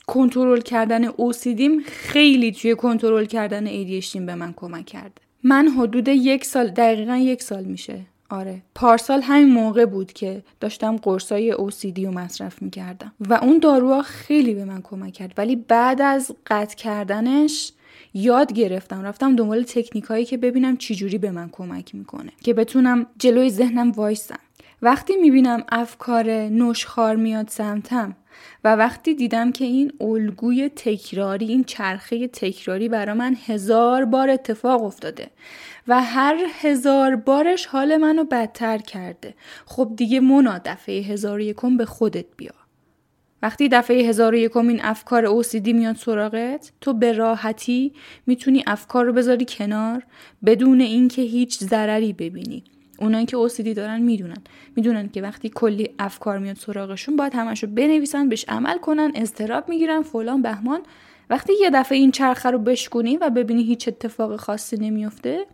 کنترل 0.06 0.60
کردن 0.60 1.04
اوسیدیم 1.04 1.80
خیلی 1.86 2.52
توی 2.52 2.74
کنترل 2.74 3.24
کردن 3.24 3.66
ADHD 3.66 4.16
به 4.16 4.34
من 4.34 4.52
کمک 4.56 4.86
کرده. 4.86 5.22
من 5.42 5.68
حدود 5.68 6.08
یک 6.08 6.44
سال 6.44 6.68
دقیقا 6.68 7.16
یک 7.16 7.42
سال 7.42 7.64
میشه 7.64 8.00
آره. 8.30 8.62
پارسال 8.74 9.22
همین 9.22 9.52
موقع 9.52 9.84
بود 9.86 10.12
که 10.12 10.42
داشتم 10.60 10.96
قرصای 10.96 11.50
اوسیدی 11.50 12.06
رو 12.06 12.12
مصرف 12.12 12.62
می‌کردم. 12.62 13.12
و 13.20 13.34
اون 13.34 13.58
داروها 13.58 14.02
خیلی 14.02 14.54
به 14.54 14.64
من 14.64 14.82
کمک 14.82 15.12
کرد. 15.12 15.32
ولی 15.36 15.56
بعد 15.56 16.02
از 16.02 16.32
قطع 16.46 16.76
کردنش 16.76 17.72
یاد 18.14 18.52
گرفتم. 18.52 19.02
رفتم 19.02 19.36
دنبال 19.36 19.62
تکنیک 19.62 20.04
هایی 20.04 20.24
که 20.24 20.36
ببینم 20.36 20.76
چجوری 20.76 21.18
به 21.18 21.30
من 21.30 21.48
کمک 21.52 21.94
می‌کنه. 21.94 22.32
که 22.42 22.54
بتونم 22.54 23.06
جلوی 23.18 23.50
ذهنم 23.50 23.90
وایسم. 23.90 24.38
وقتی 24.82 25.16
می‌بینم 25.16 25.64
افکار 25.68 26.30
نشخار 26.30 27.16
میاد 27.16 27.48
سمتم 27.48 28.16
و 28.64 28.76
وقتی 28.76 29.14
دیدم 29.14 29.52
که 29.52 29.64
این 29.64 29.92
الگوی 30.00 30.68
تکراری 30.68 31.46
این 31.46 31.64
چرخه 31.64 32.28
تکراری 32.28 32.88
برا 32.88 33.14
من 33.14 33.36
هزار 33.46 34.04
بار 34.04 34.30
اتفاق 34.30 34.82
افتاده 34.82 35.30
و 35.88 36.02
هر 36.02 36.36
هزار 36.60 37.16
بارش 37.16 37.66
حال 37.66 37.96
منو 37.96 38.24
بدتر 38.24 38.78
کرده 38.78 39.34
خب 39.66 39.92
دیگه 39.96 40.20
مونا 40.20 40.60
دفعه 40.64 41.02
هزار 41.02 41.40
یکم 41.40 41.76
به 41.76 41.84
خودت 41.84 42.26
بیا. 42.36 42.54
وقتی 43.42 43.68
دفعه 43.68 44.08
هزار 44.08 44.34
یکم 44.34 44.68
این 44.68 44.80
افکار 44.82 45.26
اوسیدی 45.26 45.72
میاد 45.72 45.96
سراغت 45.96 46.72
تو 46.80 46.92
به 46.92 47.12
راحتی 47.12 47.92
می‌تونی 48.26 48.64
افکار 48.66 49.04
رو 49.04 49.12
بذاری 49.12 49.46
کنار 49.48 50.02
بدون 50.46 50.80
اینکه 50.80 51.22
هیچ 51.22 51.58
ضرری 51.58 52.12
ببینی. 52.12 52.64
اونایی 53.00 53.26
که 53.26 53.36
OCD 53.36 53.74
دارن 53.74 54.02
می‌دونن. 54.02 54.42
می‌دونن 54.76 55.08
که 55.08 55.22
وقتی 55.22 55.50
کلی 55.54 55.90
افکار 55.98 56.38
میاد 56.38 56.56
سراغشون 56.56 57.16
باید 57.16 57.34
همشو 57.34 57.66
بنویسن 57.66 58.28
بهش 58.28 58.44
عمل 58.48 58.78
کنن 58.78 59.12
اضطراب 59.14 59.68
می‌گیرن 59.68 60.02
فلان 60.02 60.42
بهمان. 60.42 60.80
وقتی 61.30 61.52
یه 61.60 61.70
دفعه 61.70 61.98
این 61.98 62.10
چرخه 62.10 62.50
رو 62.50 62.58
بشکنی 62.58 63.16
و 63.16 63.30
ببینی 63.30 63.62
هیچ 63.62 63.88
اتفاق 63.88 64.36
خاصی 64.36 64.76
نمیافته 64.76 65.46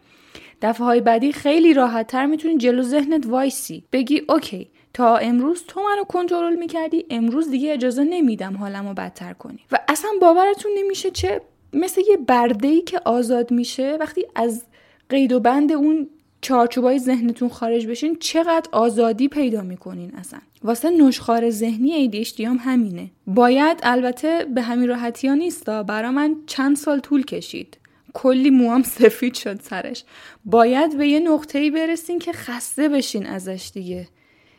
دفعه 0.62 0.86
های 0.86 1.00
بعدی 1.00 1.32
خیلی 1.32 1.74
راحت 1.74 2.06
تر 2.06 2.26
می‌تونی 2.26 2.56
جلو 2.56 2.82
ذهنت 2.82 3.26
وایسی. 3.26 3.84
بگی 3.92 4.22
okay 4.28 4.70
تا 4.92 5.16
امروز 5.16 5.64
تو 5.68 5.80
منو 5.80 6.04
کنترل 6.04 6.56
می‌کردی 6.56 7.06
امروز 7.10 7.50
دیگه 7.50 7.72
اجازه 7.72 8.04
نمیدم 8.04 8.56
حالمو 8.56 8.94
بدتر 8.94 9.32
کنی. 9.32 9.58
و 9.72 9.78
اصلا 9.88 10.10
باورتون 10.20 10.72
نمیشه 10.78 11.10
چه 11.10 11.40
مثل 11.72 12.00
یه 12.10 12.16
برده 12.16 12.68
ای 12.68 12.80
که 12.80 13.00
آزاد 13.04 13.50
میشه 13.50 13.96
وقتی 14.00 14.26
از 14.34 14.64
قید 15.08 15.32
و 15.32 15.40
بند 15.40 15.72
اون 15.72 16.08
چارچوبای 16.44 16.98
ذهنتون 16.98 17.48
خارج 17.48 17.86
بشین 17.86 18.16
چقدر 18.20 18.68
آزادی 18.72 19.28
پیدا 19.28 19.62
می‌کنین 19.62 20.14
اصلا. 20.14 20.38
واسه 20.64 20.90
نشخار 20.90 21.50
ذهنی 21.50 22.10
ADHD 22.10 22.40
هم 22.40 22.58
همینه. 22.60 23.10
باید 23.26 23.80
البته 23.82 24.46
به 24.54 24.62
همین 24.62 24.88
راحتی 24.88 25.28
ها 25.28 25.34
نیستا 25.34 25.82
برا 25.82 26.10
من 26.10 26.36
چند 26.46 26.76
سال 26.76 27.00
طول 27.00 27.24
کشید. 27.24 27.78
کلی 28.12 28.50
موام 28.50 28.82
سفید 28.98 29.34
شد 29.34 29.60
سرش. 29.60 30.04
باید 30.44 30.98
به 30.98 31.08
یه 31.08 31.20
نقطه‌ای 31.20 31.70
برسین 31.70 32.18
که 32.18 32.32
خسته 32.32 32.88
بشین 32.88 33.26
ازش 33.26 33.70
دیگه. 33.74 34.08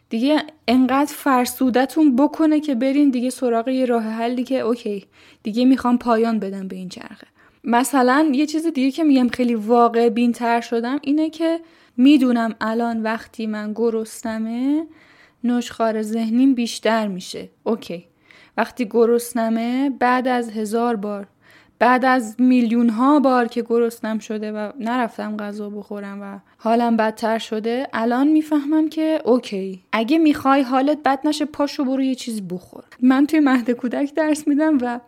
دیگه 0.09 0.43
انقدر 0.67 1.13
فرسودتون 1.15 2.15
بکنه 2.15 2.59
که 2.59 2.75
برین 2.75 3.09
دیگه 3.09 3.29
سراغ 3.29 3.67
یه 3.67 3.85
راه 3.85 4.03
حلی 4.03 4.43
که 4.43 4.59
اوکی 4.59 5.05
دیگه 5.43 5.65
می‌خوام 5.65 5.97
پایان 5.97 6.39
بدم 6.39 6.67
به 6.67 6.75
این 6.75 6.89
چرخه. 6.89 7.27
مثلا 7.65 8.29
یه 8.33 8.45
چیز 8.45 8.67
دیگه 8.67 8.91
که 8.91 9.03
میگم 9.03 9.27
خیلی 9.27 9.55
واقع 9.55 10.09
بینتر 10.09 10.61
شدم 10.61 10.99
اینه 11.01 11.29
که 11.29 11.59
می‌دونم 11.97 12.55
الان 12.61 13.03
وقتی 13.03 13.47
من 13.47 13.73
گرسنمه 13.73 14.87
نشخار 15.43 16.01
ذهنیم 16.01 16.55
بیشتر 16.55 17.07
میشه. 17.07 17.49
اوکی. 17.63 18.05
وقتی 18.57 18.85
گرسنمه 18.85 19.89
بعد 19.99 20.27
از 20.27 20.49
هزار 20.49 20.95
بار 20.95 21.27
بعد 21.79 22.05
از 22.05 22.35
میلیون 22.39 22.89
ها 22.89 23.19
بار 23.19 23.47
که 23.47 23.61
گرسنم 23.61 24.19
شده 24.19 24.51
و 24.51 24.71
نرفتم 24.79 25.37
غذا 25.37 25.69
بخورم 25.69 26.21
و 26.21 26.39
حالم 26.57 26.97
بدتر 26.97 27.37
شده 27.37 27.87
الان 27.93 28.27
می‌فهمم 28.27 28.89
که 28.89 29.21
اوکی. 29.25 29.83
اگه 29.91 30.17
می‌خوای 30.17 30.61
حالت 30.61 30.97
بد 31.05 31.19
نشه 31.27 31.45
پاشو 31.45 31.85
برو 31.85 32.01
یه 32.01 32.15
چیز 32.15 32.41
بخور. 32.41 32.83
من 33.01 33.25
توی 33.25 33.39
مهد 33.39 33.71
کودک 33.71 34.13
درس 34.13 34.47
میدم 34.47 34.77
و 34.81 34.99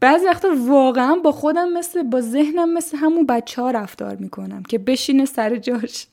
بعضی 0.00 0.26
وقتا 0.26 0.48
واقعا 0.66 1.14
با 1.14 1.32
خودم 1.32 1.72
مثل 1.72 2.02
با 2.02 2.20
ذهنم 2.20 2.72
مثل 2.74 2.96
همون 2.96 3.26
بچه 3.26 3.62
ها 3.62 3.70
رفتار 3.70 4.16
می‌کنم 4.16 4.62
که 4.62 4.78
بشینه 4.78 5.24
سر 5.24 5.56
جاش. 5.56 6.06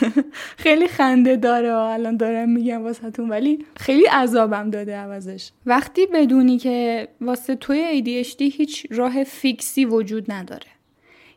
خیلی 0.64 0.88
خنده 0.88 1.36
داره 1.36 1.74
الان 1.74 2.16
دارم 2.16 2.48
میگم 2.48 2.82
واسهتون 2.82 3.28
ولی 3.28 3.64
خیلی 3.76 4.06
عذابم 4.06 4.70
داده 4.70 4.96
عوضش. 4.96 5.50
وقتی 5.66 6.06
بدونی 6.06 6.58
که 6.58 7.08
واسه 7.20 7.54
توی 7.54 8.02
ADHD 8.02 8.40
هیچ 8.40 8.86
راه 8.90 9.24
فیکسی 9.24 9.84
وجود 9.84 10.32
نداره. 10.32 10.66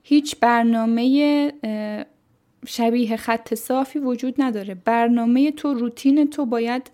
هیچ 0.03 0.35
برنامه 0.39 1.51
شبیه 2.67 3.17
خط 3.17 3.53
صافی 3.53 3.99
وجود 3.99 4.41
نداره. 4.41 4.75
برنامه 4.75 5.51
تو 5.51 5.73
روتین 5.73 6.29
تو 6.29 6.45
باید 6.45 6.91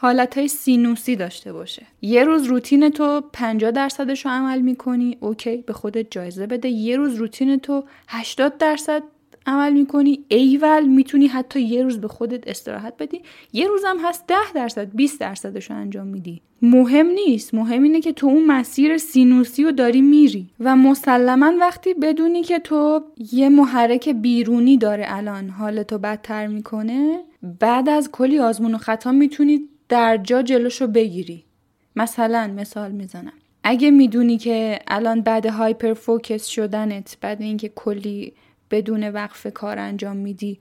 حالت 0.00 0.38
های 0.38 0.48
سینوسی 0.48 1.16
داشته 1.16 1.52
باشه. 1.52 1.86
یه 2.02 2.24
روز 2.24 2.44
روتین 2.44 2.90
تو 2.90 3.22
50 3.32 3.70
درصدش 3.70 4.24
رو 4.24 4.30
عمل 4.30 4.60
می‌کنی 4.60 5.16
okay 5.20 5.56
به 5.56 5.72
خودت 5.72 6.06
جایزه 6.10 6.46
بده. 6.46 6.68
یه 6.68 6.96
روز 6.96 7.14
روتین 7.14 7.56
تو 7.56 7.84
80 8.08 8.58
درصد 8.58 9.02
عمل 9.46 9.72
می‌کنی 9.72 10.24
ایول 10.28 10.86
می‌تونی 10.86 11.26
حتی 11.26 11.60
یه 11.60 11.82
روز 11.82 12.00
به 12.00 12.08
خودت 12.08 12.48
استراحت 12.48 12.94
بدی. 12.98 13.22
یه 13.52 13.66
روزم 13.66 13.96
هست 14.04 14.26
ده 14.26 14.52
درصد 14.54 14.88
20 14.94 15.20
درصدش 15.20 15.70
رو 15.70 15.76
انجام 15.76 16.06
میدی. 16.06 16.40
مهم 16.62 17.06
نیست 17.06 17.54
مهم 17.54 17.82
اینه 17.82 18.00
که 18.00 18.12
تو 18.12 18.26
اون 18.26 18.46
مسیر 18.46 18.98
سینوسی 18.98 19.64
رو 19.64 19.72
داری 19.72 20.00
میری. 20.00 20.46
و 20.60 20.76
مسلما 20.76 21.52
وقتی 21.60 21.94
بدونی 21.94 22.42
که 22.42 22.58
تو 22.58 23.04
یه 23.32 23.48
محرک 23.48 24.08
بیرونی 24.08 24.76
داره 24.76 25.04
الان 25.08 25.48
حالتو 25.48 25.98
بدتر 25.98 26.46
می‌کنه 26.46 27.20
بعد 27.60 27.88
از 27.88 28.10
کلی 28.12 28.38
آزمون 28.38 28.74
و 28.74 28.78
خطا 28.78 29.12
می‌تونی 29.12 29.68
در 29.88 30.16
جا 30.16 30.42
جلوشو 30.42 30.86
بگیری. 30.86 31.44
مثلا 31.96 32.52
مثال 32.56 32.92
می‌زنم. 32.92 33.32
اگه 33.64 33.90
می‌دونی 33.90 34.38
که 34.38 34.78
الان 34.88 35.20
بعد 35.20 35.46
hyperfocus 35.46 36.46
شدنت 36.46 37.16
بعد 37.20 37.42
اینکه 37.42 37.68
کلی 37.68 38.32
بدون 38.70 39.08
وقفه 39.08 39.46
کار 39.54 39.78
انجام 39.78 40.16
میدی 40.16 40.58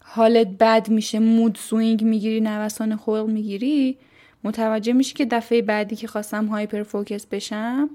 حالت 0.00 0.46
بد 0.46 0.88
میشه 0.88 1.18
mood 1.18 1.56
swing 1.60 2.04
می‌گیری 2.04 2.40
نوسان 2.40 2.96
خلق 2.96 3.26
می‌گیری 3.26 3.96
متوجه 4.44 4.92
میشی 4.92 5.14
که 5.14 5.24
دفعه 5.24 5.62
بعدی 5.62 5.96
که 5.96 6.06
خواستم 6.06 6.46
hyperfocus 6.46 7.26
بشم 7.26 7.90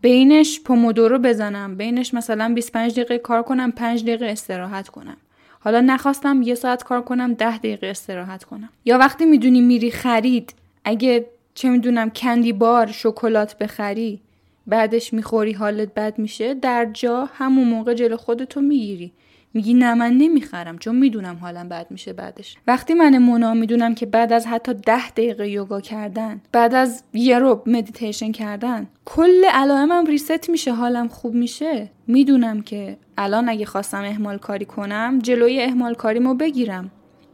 بینش 0.00 0.60
Pomodoro 0.60 1.18
بزنم. 1.18 1.76
بینش 1.76 2.14
مثلا 2.14 2.52
25 2.54 2.92
دقیقه 2.92 3.18
کار 3.18 3.42
کنم 3.42 3.72
5 3.72 4.02
دقیقه 4.02 4.26
استراحت 4.26 4.88
کنم. 4.88 5.16
حالا 5.62 5.80
نخواستم 5.80 6.42
یه 6.42 6.54
ساعت 6.54 6.82
کار 6.82 7.02
کنم 7.02 7.34
10 7.34 7.58
دقیقه 7.58 7.86
استراحت 7.86 8.44
کنم. 8.44 8.68
یا 8.84 8.98
وقتی 8.98 9.24
می‌دونی 9.24 9.60
میری 9.60 9.90
خرید 9.90 10.54
اگه 10.84 11.26
چه 11.54 11.68
می‌دونم 11.68 12.10
candy 12.10 12.52
bar 12.52 12.86
شکلات 12.86 13.58
بخری 13.58 14.20
بعدش 14.66 15.12
می‌خوری 15.12 15.52
حالت 15.52 15.94
بد 15.94 16.18
میشه 16.18 16.54
در 16.54 16.88
جا 16.92 17.28
همون 17.34 17.68
موقع 17.68 17.94
جلو 17.94 18.16
خودتو 18.16 18.60
می‌گیری. 18.60 19.12
میگی 19.54 19.74
نه 19.74 19.94
من 19.94 20.12
نمی‌خرم 20.12 20.78
چون 20.78 20.96
می‌دونم 20.96 21.36
حالم 21.36 21.68
بد 21.68 21.86
میشه 21.90 22.12
بعدش. 22.12 22.56
وقتی 22.66 22.94
من 22.94 23.18
مونا 23.18 23.54
می‌دونم 23.54 23.94
که 23.94 24.06
بعد 24.06 24.32
از 24.32 24.46
حتی 24.46 24.74
ده 24.74 25.10
دقیقه 25.10 25.48
یوگا 25.48 25.80
کردن 25.80 26.40
بعد 26.52 26.74
از 26.74 27.02
یه 27.12 27.38
رو 27.38 27.62
مدیتیشن 27.66 28.32
کردن 28.32 28.88
کل 29.04 29.44
علائمم 29.44 30.06
reset 30.06 30.50
میشه 30.50 30.72
حالم 30.72 31.08
خوب 31.08 31.34
میشه. 31.34 31.90
می‌دونم 32.06 32.62
که 32.62 32.96
الان 33.18 33.48
اگه 33.48 33.66
خواستم 33.66 34.04
اهمال 34.04 34.38
کاری 34.38 34.64
کنم 34.64 35.18
جلوی 35.22 35.62
اهمال 35.62 35.94
کاریمو 35.94 36.34
بگیرم. 36.34 36.90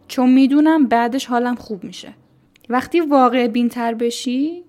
چون 0.09 0.31
می‌دونم 0.31 0.87
بعدش 0.87 1.27
حالم 1.27 1.55
خوب 1.55 1.85
میشه. 1.85 2.15
وقتی 2.69 3.01
واقع 3.01 3.47
بینتر 3.47 3.95
بشی 3.95 4.63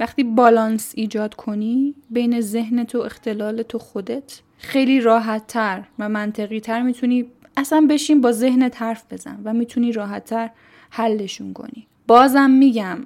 وقتی 0.00 0.24
بالانس 0.24 0.92
ایجاد 0.94 1.34
کنی 1.34 1.94
بین 2.10 2.40
ذهنت 2.40 2.94
و 2.94 2.98
اختلال 2.98 3.62
تو 3.62 3.78
خودت 3.78 4.40
خیلی 4.58 5.00
راحت 5.00 5.46
تر 5.46 5.84
و 5.98 6.08
منطقی 6.08 6.60
تر 6.60 6.82
می‌تونی 6.82 7.26
اصلا 7.56 7.86
بشین 7.90 8.20
با 8.20 8.32
ذهنت 8.32 8.82
حرف 8.82 9.04
بزن 9.10 9.40
و 9.44 9.52
می‌تونی 9.52 9.92
راحت 9.92 10.24
تر 10.24 10.50
حلشون 10.90 11.52
کنی. 11.52 11.86
بازم 12.06 12.50
میگم 12.50 12.98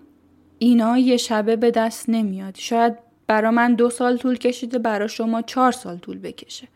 اینا 0.58 0.98
یه 0.98 1.16
شبه 1.16 1.56
به 1.56 1.70
دست 1.70 2.08
نمیاد. 2.08 2.54
شاید 2.56 2.94
برا 3.26 3.50
من 3.50 3.74
دو 3.74 3.90
سال 3.90 4.16
طول 4.16 4.36
کشیده 4.36 4.78
برا 4.78 5.06
شما 5.06 5.42
چهار 5.42 5.72
سال 5.72 5.98
طول 5.98 6.18
بکشه. 6.18 6.68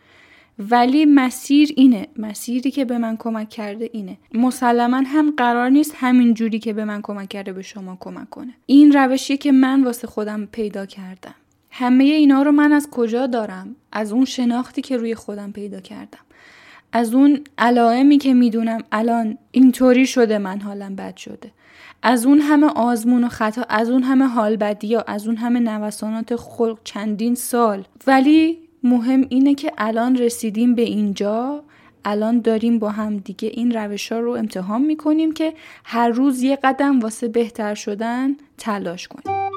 ولی 0.58 1.04
مسیر 1.04 1.72
اینه. 1.76 2.08
مسیری 2.16 2.70
که 2.70 2.84
به 2.84 2.98
من 2.98 3.16
کمک 3.16 3.48
کرده 3.48 3.90
اینه. 3.92 4.16
مسلما 4.34 4.96
هم 5.06 5.34
قرار 5.36 5.68
نیست 5.68 5.94
همین 5.96 6.34
جوری 6.34 6.58
که 6.58 6.72
به 6.72 6.84
من 6.84 7.02
کمک 7.02 7.28
کرده 7.28 7.52
به 7.52 7.62
شما 7.62 7.96
کمک 8.00 8.30
کنه. 8.30 8.54
این 8.66 8.92
روشی 8.92 9.36
که 9.36 9.52
من 9.52 9.84
واسه 9.84 10.06
خودم 10.06 10.46
پیدا 10.46 10.86
کردم. 10.86 11.34
همه 11.76 12.04
اینا 12.04 12.42
رو 12.42 12.52
من 12.52 12.72
از 12.72 12.88
کجا 12.90 13.26
دارم؟ 13.26 13.76
از 13.92 14.12
اون 14.12 14.24
شناختی 14.24 14.82
که 14.82 14.96
روی 14.96 15.14
خودم 15.14 15.52
پیدا 15.52 15.80
کردم. 15.80 16.18
از 16.92 17.14
اون 17.14 17.40
علائمی 17.58 18.18
که 18.18 18.34
می‌دونم 18.34 18.80
الان 18.92 19.38
اینطوری 19.50 20.06
شده 20.06 20.38
من 20.38 20.60
حالم 20.60 20.96
بد 20.96 21.16
شده. 21.16 21.50
از 22.02 22.26
اون 22.26 22.38
همه 22.38 22.66
آزمون 22.66 23.24
و 23.24 23.28
خطا 23.28 23.62
از 23.68 23.90
اون 23.90 24.02
همه 24.02 24.24
حال 24.24 24.56
بدی 24.56 24.94
ها 24.94 25.00
از 25.00 25.26
اون 25.26 25.36
همه 25.36 25.60
نوسانات 25.60 26.36
خلق 26.36 26.78
چندین 26.84 27.34
سال. 27.34 27.84
ولی 28.06 28.58
مهم 28.82 29.26
اینه 29.28 29.54
که 29.54 29.72
الان 29.78 30.16
رسیدیم 30.16 30.74
به 30.74 30.82
اینجا. 30.82 31.62
الان 32.04 32.40
داریم 32.40 32.78
با 32.78 32.90
هم 32.90 33.16
دیگه 33.16 33.48
این 33.48 33.72
روش 33.72 34.12
ها 34.12 34.18
رو 34.18 34.30
امتحان 34.30 34.82
می‌کنیم 34.82 35.32
که 35.32 35.54
هر 35.84 36.08
روز 36.08 36.42
یه 36.42 36.56
قدم 36.56 37.00
واسه 37.00 37.28
بهتر 37.28 37.74
شدن 37.74 38.36
تلاش 38.58 39.08
کنیم. 39.08 39.53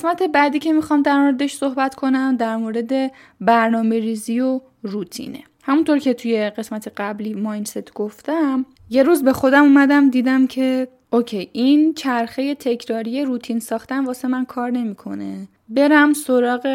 قسمت 0.00 0.22
بعدی 0.22 0.58
که 0.58 0.72
می‌خوام 0.72 1.02
در 1.02 1.18
موردش 1.18 1.54
صحبت 1.54 1.94
کنم 1.94 2.36
در 2.36 2.56
مورد 2.56 3.12
برنامه 3.40 3.98
ریزی 3.98 4.40
و 4.40 4.60
روتینه. 4.82 5.42
همونطور 5.62 5.98
که 5.98 6.14
توی 6.14 6.50
قسمت 6.50 6.92
قبلی 6.96 7.34
ماینست 7.34 7.94
گفتم 7.94 8.66
یه 8.90 9.02
روز 9.02 9.22
به 9.22 9.32
خودم 9.32 9.62
اومدم 9.62 10.10
دیدم 10.10 10.46
که 10.46 10.88
اوکی 11.10 11.50
این 11.52 11.94
چرخه 11.94 12.54
تکراری 12.54 13.24
روتین 13.24 13.60
ساختن 13.60 14.04
واسه 14.04 14.28
من 14.28 14.44
کار 14.44 14.70
نمی‌کنه. 14.70 15.48
برم 15.68 16.12
سراغ 16.12 16.66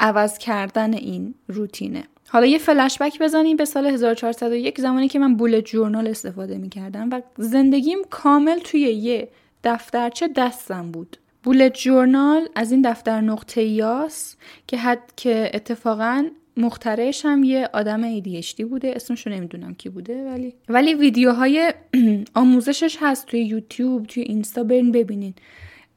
عوض 0.00 0.38
کردن 0.38 0.94
این 0.94 1.34
روتینه. 1.48 2.04
حالا 2.28 2.46
یه 2.46 2.58
فلشبک 2.58 3.18
بزنیم 3.22 3.56
به 3.56 3.64
سال 3.64 3.86
1401 3.86 4.80
زمانی 4.80 5.08
که 5.08 5.18
من 5.18 5.34
بولت 5.34 5.64
جورنال 5.64 6.06
استفاده 6.06 6.58
می‌کردم 6.58 7.08
و 7.12 7.22
زندگیم 7.38 7.98
کامل 8.10 8.58
توی 8.58 8.80
یه 8.80 9.28
دفترچه 9.64 10.28
دستم 10.28 10.90
بود. 10.92 11.16
بولت 11.46 11.74
جورنال 11.74 12.48
از 12.54 12.72
این 12.72 12.82
دفتر 12.82 13.20
نقطه 13.20 13.62
یاس 13.62 14.36
که 14.66 14.76
حد 14.76 15.12
که 15.16 15.50
اتفاقا 15.54 16.24
مخترعش 16.56 17.24
هم 17.24 17.44
یه 17.44 17.68
آدم 17.72 18.20
ADHD 18.20 18.60
بوده. 18.60 18.92
اسمشو 18.96 19.30
نمی‌دونم 19.30 19.74
کی 19.74 19.88
بوده 19.88 20.24
ولی 20.24 20.54
ولی 20.68 20.94
ویدیوهای 20.94 21.74
آموزشش 22.34 22.98
هست 23.00 23.26
توی 23.26 23.44
یوتیوب 23.44 24.06
توی 24.06 24.22
اینستا. 24.22 24.64
برین 24.64 24.92
ببینین. 24.92 25.34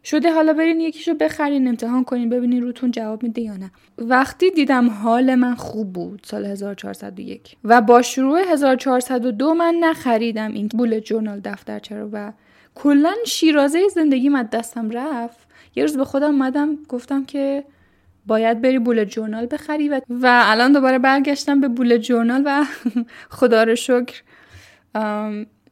شده 0.03 0.31
حالا 0.31 0.53
برین 0.53 0.81
یکیشو 0.81 1.13
بخرین 1.13 1.67
امتحان 1.67 2.03
کنین 2.03 2.29
ببینین 2.29 2.63
روتون 2.63 2.91
جواب 2.91 3.23
میده 3.23 3.41
یا 3.41 3.57
نه. 3.57 3.71
وقتی 3.97 4.51
دیدم 4.51 4.89
حال 4.89 5.35
من 5.35 5.55
خوب 5.55 5.93
بود 5.93 6.21
سال 6.23 6.45
1401 6.45 7.55
و 7.63 7.81
با 7.81 8.01
شروع 8.01 8.39
1402 8.39 9.53
من 9.53 9.75
نخریدم 9.79 10.53
این 10.53 10.67
بولت 10.67 11.03
جورنال 11.03 11.39
دفترچه 11.39 11.95
رو 11.95 12.09
و 12.13 12.31
کلا 12.75 13.13
شیرازه 13.25 13.87
زندگی 13.87 14.29
از 14.29 14.49
دستم 14.49 14.89
رفت. 14.89 15.47
یه 15.75 15.83
روز 15.83 15.97
به 15.97 16.05
خودم 16.05 16.27
اومدم 16.27 16.75
گفتم 16.87 17.25
که 17.25 17.63
باید 18.25 18.61
بری 18.61 18.79
بولت 18.79 19.09
جورنال 19.09 19.47
بخری 19.51 19.89
و, 19.89 20.01
و 20.09 20.43
الان 20.45 20.71
دوباره 20.71 20.99
برگشتم 20.99 21.61
به 21.61 21.67
بولت 21.67 21.99
جورنال 22.01 22.43
و 22.45 22.65
خدا 23.39 23.63
رو 23.63 23.75
شکر 23.75 24.21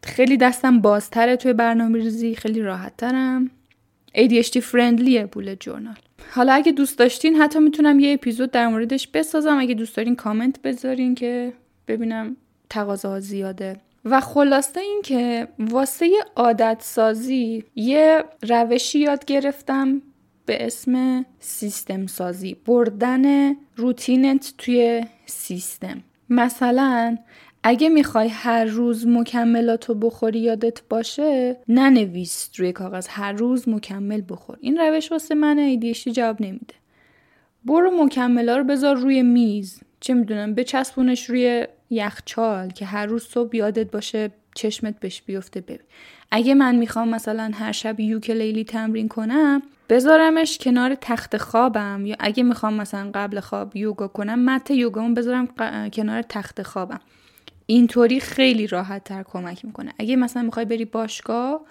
خیلی 0.03 0.37
دستم 0.37 0.81
بازتره 0.81 1.35
توی 1.35 1.53
برنامه 1.53 1.99
ریزی 1.99 2.35
خیلی 2.35 2.61
راحت 2.61 2.97
ترم 2.97 3.51
ADHD 4.15 4.57
فرندلیه 4.57 5.25
بولت 5.25 5.59
جورنال. 5.59 5.95
حالا 6.31 6.53
اگه 6.53 6.71
دوست 6.71 6.99
داشتین 6.99 7.35
حتی 7.35 7.59
می‌تونم 7.59 7.99
یه 7.99 8.13
اپیزود 8.13 8.51
در 8.51 8.67
موردش 8.67 9.07
بسازم. 9.07 9.57
اگه 9.59 9.73
دوست 9.73 9.97
دارین 9.97 10.15
کامنت 10.15 10.61
بذارین 10.61 11.15
که 11.15 11.53
ببینم 11.87 12.37
تقاضا 12.69 13.19
زیاده. 13.19 13.79
و 14.11 14.21
خلاصه 14.21 14.79
این 14.79 15.01
که 15.03 15.47
واسه 15.59 16.09
عادت 16.35 16.77
سازی 16.79 17.63
یه 17.75 18.23
روشی 18.41 18.99
یاد 18.99 19.25
گرفتم 19.25 20.01
به 20.45 20.65
اسم 20.65 21.25
سیستم 21.39 22.07
سازی 22.07 22.57
بردن 22.65 23.55
روتینت 23.75 24.53
توی 24.57 25.05
سیستم. 25.25 26.03
مثلا 26.29 27.17
اگه 27.63 27.89
می‌خوای 27.89 28.27
هر 28.27 28.65
روز 28.65 29.07
مکملاتو 29.07 29.93
بخوری 29.93 30.39
یادت 30.39 30.81
باشه 30.89 31.57
ننویس 31.67 32.49
روی 32.57 32.71
کاغذ 32.71 33.07
هر 33.09 33.31
روز 33.31 33.69
مکمل 33.69 34.21
بخور. 34.29 34.57
این 34.61 34.77
روش 34.77 35.11
واسه 35.11 35.35
من 35.35 35.59
ایدیشتی 35.59 36.11
جواب 36.11 36.41
نمیده. 36.41 36.73
برو 37.65 38.03
مکملا 38.05 38.57
رو 38.57 38.63
بذار 38.63 38.95
روی 38.95 39.21
میز. 39.21 39.79
چه 39.99 40.13
می‌دونم 40.13 40.55
بچسبونش 40.55 41.29
روی 41.29 41.67
یخچال 41.89 42.69
که 42.69 42.85
هر 42.85 43.05
روز 43.05 43.23
صبح 43.23 43.55
یادت 43.55 43.91
باشه 43.91 44.31
چشمت 44.55 44.99
بهش 44.99 45.21
بیفته. 45.21 45.61
ببین 45.61 45.79
اگه 46.31 46.53
من 46.53 46.75
می‌خوام 46.75 47.09
مثلا 47.09 47.51
هر 47.53 47.71
شب 47.71 47.99
یوکلیلی 47.99 48.63
تمرین 48.63 49.07
کنم 49.07 49.61
بذارمش 49.89 50.57
کنار 50.57 50.95
تخت 51.01 51.37
خوابم. 51.37 52.05
یا 52.05 52.15
اگه 52.19 52.43
می‌خوام 52.43 52.73
مثلا 52.73 53.11
قبل 53.13 53.39
خواب 53.39 53.75
یوگا 53.75 54.07
کنم 54.07 54.39
مت 54.45 54.71
یوگامو 54.71 55.13
بذارم 55.13 55.47
کنار 55.89 56.21
تخت 56.21 56.63
خوابم. 56.63 56.99
اینطوری 57.65 58.19
خیلی 58.19 58.67
راحت 58.67 59.03
تر 59.03 59.23
کمک 59.23 59.65
می‌کنه. 59.65 59.93
اگه 59.99 60.15
مثلا 60.15 60.43
می‌خوای 60.43 60.65
بری 60.65 60.85
باشگاه 60.85 61.61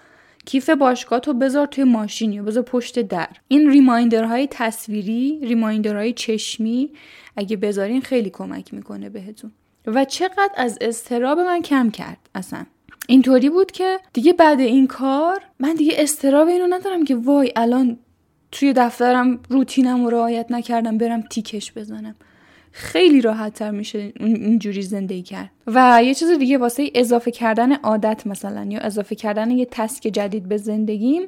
کیف 0.45 0.69
باشگاه 0.69 1.19
تو 1.19 1.33
بذار 1.33 1.67
توی 1.67 1.83
ماشین 1.83 2.33
یا 2.33 2.43
بذار 2.43 2.63
پشت 2.63 2.99
در. 2.99 3.29
این 3.47 3.69
ریمایندرهای 3.69 4.47
تصویری 4.51 5.39
ریمایندرهای 5.41 6.13
چشمی 6.13 6.89
اگه 7.35 7.57
بذارین 7.57 8.01
خیلی 8.01 8.29
کمک 8.29 8.73
می‌کنه 8.73 9.09
بهتون. 9.09 9.51
و 9.87 10.05
چقدر 10.05 10.51
از 10.55 10.77
استراب 10.81 11.39
من 11.39 11.61
کم 11.61 11.89
کرد 11.89 12.17
اصلا. 12.35 12.65
اینطوری 13.07 13.49
بود 13.49 13.71
که 13.71 13.99
دیگه 14.13 14.33
بعد 14.33 14.59
این 14.59 14.87
کار 14.87 15.41
من 15.59 15.73
دیگه 15.73 15.93
استراب 15.97 16.47
اینو 16.47 16.75
ندارم 16.75 17.05
که 17.05 17.15
وای 17.15 17.51
الان 17.55 17.97
توی 18.51 18.73
دفترم 18.73 19.39
روتینم 19.49 20.03
رو 20.03 20.09
رعایت 20.09 20.45
نکردم 20.49 20.97
برم 20.97 21.21
تیکش 21.21 21.73
بزنم. 21.73 22.15
خیلی 22.77 23.21
راحت 23.21 23.53
تر 23.53 23.71
میشه 23.71 24.13
اینجوری 24.19 24.81
زندگی 24.81 25.21
کرد. 25.21 25.49
و 25.67 26.01
یه 26.03 26.13
چیز 26.13 26.29
دیگه 26.29 26.57
واسه 26.57 26.91
اضافه 26.95 27.31
کردن 27.31 27.73
عادت 27.73 28.27
مثلا 28.27 28.67
یا 28.69 28.79
اضافه 28.79 29.15
کردن 29.15 29.51
یه 29.51 29.67
تسک 29.71 30.03
جدید 30.03 30.49
به 30.49 30.57
زندگیم 30.57 31.21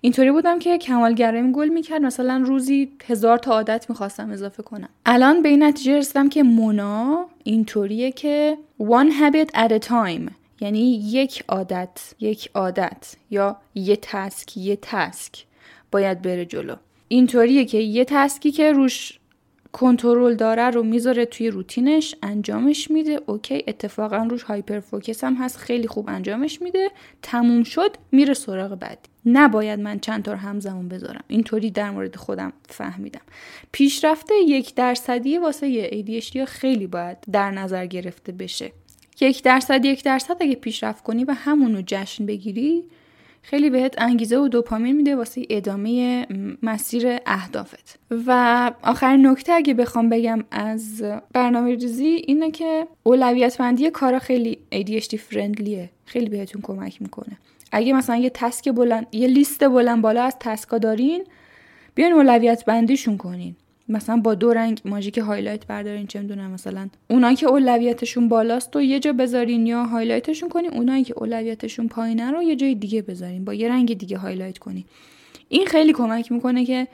اینطوری 0.00 0.32
بودم 0.32 0.58
که 0.58 0.78
کمالگراییم 0.78 1.52
گل 1.52 1.68
می‌کرد. 1.68 2.02
مثلا 2.02 2.42
روزی 2.46 2.92
هزار 3.06 3.38
تا 3.38 3.52
عادت 3.52 3.86
می‌خواستم 3.88 4.30
اضافه 4.30 4.62
کنم. 4.62 4.88
الان 5.06 5.42
به 5.42 5.48
این 5.48 5.62
نتیجه 5.62 5.98
رسیدم 5.98 6.28
که 6.28 6.42
مونا 6.42 7.26
اینطوریه 7.44 8.12
که 8.12 8.58
one 8.80 9.10
habit 9.10 9.50
at 9.54 9.70
a 9.70 9.88
time. 9.88 10.30
یعنی 10.60 11.10
یک 11.10 11.44
عادت 11.48 12.14
یک 12.20 12.50
عادت 12.54 13.14
یا 13.30 13.56
یه 13.74 13.96
task 14.02 14.56
یه 14.56 14.78
task 14.82 15.44
باید 15.92 16.22
بره 16.22 16.44
جلو. 16.44 16.74
اینطوریه 17.08 17.64
که 17.64 17.78
یه 17.78 18.04
task 18.04 18.41
ی 18.41 18.50
که 18.50 18.72
روش 18.72 19.18
کنترل 19.74 20.34
داره 20.34 20.70
رو 20.70 20.82
می‌ذاره 20.82 21.24
توی 21.24 21.50
روتینش 21.50 22.14
انجامش 22.22 22.90
میده. 22.90 23.20
okay 23.26 23.64
اتفاقا 23.68 24.16
روش 24.16 24.42
hyperfocus 24.42 25.24
هم 25.24 25.34
هست 25.34 25.56
خیلی 25.56 25.88
خوب 25.88 26.08
انجامش 26.08 26.62
میده. 26.62 26.90
تموم 27.22 27.62
شد 27.62 27.96
میره 28.12 28.34
سراغ 28.34 28.74
بعدی 28.74 29.08
نباید 29.26 29.80
من 29.80 30.00
چند 30.00 30.22
تا 30.22 30.36
همزمان 30.36 30.88
بذارم. 30.88 31.24
اینطوری 31.28 31.70
در 31.70 31.90
مورد 31.90 32.16
خودم 32.16 32.52
فهمیدم. 32.68 33.20
پیشرفته 33.72 34.34
یک 34.46 34.74
درصدی 34.74 35.38
واسه 35.38 35.90
ADHD 35.90 36.36
خیلی 36.38 36.86
باید 36.86 37.18
در 37.32 37.50
نظر 37.50 37.86
گرفته 37.86 38.32
بشه. 38.32 38.72
یک 39.20 39.42
درصد 39.42 39.84
یک 39.84 40.04
درصد 40.04 40.36
اگه 40.40 40.54
پیشرفت 40.54 41.04
کنی 41.04 41.24
و 41.24 41.32
همونو 41.32 41.82
جشن 41.86 42.26
بگیری 42.26 42.84
خیلی 43.46 43.70
بهت 43.70 43.94
انگیزه 43.98 44.36
و 44.36 44.48
دوپامین 44.48 44.96
میده 44.96 45.16
واسه 45.16 45.46
ادامه 45.50 46.26
مسیر 46.62 47.18
اهدافت. 47.26 47.98
و 48.26 48.72
آخرین 48.82 49.26
نکته 49.26 49.52
اگه 49.52 49.74
بخوام 49.74 50.08
بگم 50.08 50.44
از 50.50 51.04
برنامه 51.32 51.74
ریزی 51.74 52.04
اینه 52.04 52.50
که 52.50 52.86
اولویت 53.02 53.58
بندی 53.58 53.90
کارا 53.90 54.18
خیلی 54.18 54.58
ADHD 54.74 55.14
friendly 55.16 55.82
ه 55.82 55.90
خیلی 56.04 56.28
بهتون 56.28 56.62
کمک 56.62 57.02
می‌کنه. 57.02 57.38
اگه 57.72 57.92
مثلا 57.92 58.16
یه 58.16 58.30
task 58.30 58.68
بلند 58.72 59.06
یه 59.12 59.28
لیست 59.28 59.64
بلند 59.68 60.02
بالا 60.02 60.22
از 60.22 60.36
task 60.40 60.70
ا 60.70 60.78
دارین 60.78 61.24
بیاین 61.94 62.12
اولویت 62.12 62.64
بندیشون 62.64 63.16
کنین. 63.16 63.56
مثلا 63.88 64.16
با 64.16 64.34
دو 64.34 64.52
رنگ 64.52 64.80
ماژیک 64.84 65.18
highlight 65.18 65.66
بردارین 65.66 66.06
چه 66.06 66.20
می‌دونم 66.20 66.50
مثلا 66.50 66.88
اونایی 67.10 67.36
که 67.36 67.46
اولویتشون 67.46 68.28
بالاست 68.28 68.76
و 68.76 68.82
یه 68.82 69.00
جا 69.00 69.12
بذارین 69.12 69.66
یا 69.66 69.84
highlight 69.84 70.28
شون 70.28 70.48
کنین 70.48 70.74
اونایی 70.74 71.04
که 71.04 71.14
اولویتشون 71.16 71.88
پایینه 71.88 72.30
رو 72.30 72.42
یه 72.42 72.56
جای 72.56 72.74
دیگه 72.74 73.02
بذارین 73.02 73.44
با 73.44 73.54
یه 73.54 73.68
رنگ 73.68 73.98
دیگه 73.98 74.18
highlight 74.18 74.58
کنین. 74.58 74.84
این 75.48 75.66
خیلی 75.66 75.92
کمک 75.92 76.32
می‌کنه 76.32 76.64
که 76.64 76.88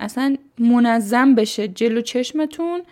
اصلا 0.00 0.36
منظم 0.58 1.34
بشه 1.34 1.68
جلو 1.68 2.00
چشمتون 2.00 2.82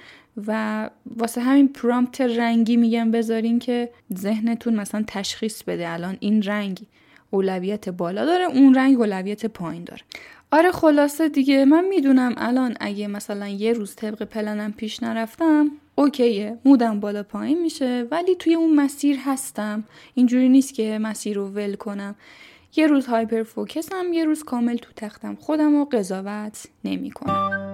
و 0.46 0.90
واسه 1.16 1.40
همین 1.40 1.68
پرامپت 1.68 2.20
رنگی 2.20 2.76
میگم 2.76 3.10
بذارین 3.10 3.58
که 3.58 3.90
ذهنتون 4.18 4.74
مثلا 4.74 5.04
تشخیص 5.06 5.62
بده 5.62 5.90
الان 5.90 6.16
این 6.20 6.42
رنگ 6.42 6.80
اولویت 7.30 7.88
بالا 7.88 8.24
داره 8.24 8.44
اون 8.44 8.74
رنگ 8.74 8.98
اولویت 8.98 9.46
پایین 9.46 9.84
داره. 9.84 10.02
آره 10.52 10.70
خلاصه 10.72 11.28
دیگه 11.28 11.64
من 11.64 11.84
می‌دونم 11.84 12.34
الان 12.36 12.76
اگه 12.80 13.08
مثلا 13.08 13.48
یه 13.48 13.72
روز 13.72 13.96
طبق 13.96 14.22
پلنم 14.22 14.72
پیش 14.72 15.02
نرفتم 15.02 15.70
اوکیه 15.94 16.58
مودم 16.64 17.00
بالا 17.00 17.22
پایین 17.22 17.62
میشه 17.62 18.06
ولی 18.10 18.34
توی 18.34 18.54
اون 18.54 18.74
مسیر 18.74 19.18
هستم. 19.24 19.84
اینجوری 20.14 20.48
نیست 20.48 20.74
که 20.74 20.98
مسیر 20.98 21.36
رو 21.36 21.48
ول 21.48 21.74
کنم. 21.74 22.14
یه 22.76 22.86
روز 22.86 23.06
هایپر 23.06 23.42
فوکسم 23.42 24.12
یه 24.12 24.24
روز 24.24 24.44
کامل 24.44 24.76
تو 24.76 24.92
تختم. 24.96 25.34
خودم 25.34 25.76
رو 25.76 25.84
قضاوت 25.84 26.66
نمی 26.84 27.10
کنم. 27.10 27.67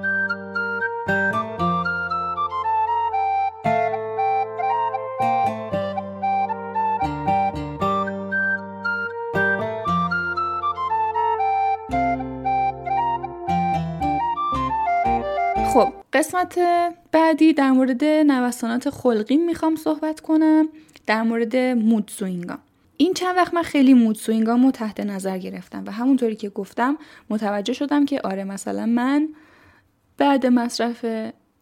خب 15.74 15.92
قسمت 16.12 16.58
بعدی 17.12 17.52
در 17.52 17.70
مورد 17.70 18.04
نوسانات 18.04 18.90
خلقی 18.90 19.36
می‌خوام 19.36 19.76
صحبت 19.76 20.20
کنم 20.20 20.68
در 21.06 21.22
مورد 21.22 21.56
مود 21.56 22.08
سوینگا 22.08 22.58
این 22.96 23.14
چند 23.14 23.36
وقت 23.36 23.54
من 23.54 23.62
خیلی 23.62 23.94
مود 23.94 24.16
سوینگامو 24.16 24.70
تحت 24.70 25.00
نظر 25.00 25.38
گرفتم 25.38 25.84
و 25.86 25.90
همونطوری 25.90 26.36
که 26.36 26.48
گفتم 26.48 26.98
متوجه 27.30 27.72
شدم 27.72 28.04
که 28.04 28.20
آره 28.24 28.44
مثلا 28.44 28.86
من 28.86 29.28
بعد 30.18 30.46
مصرف 30.46 31.06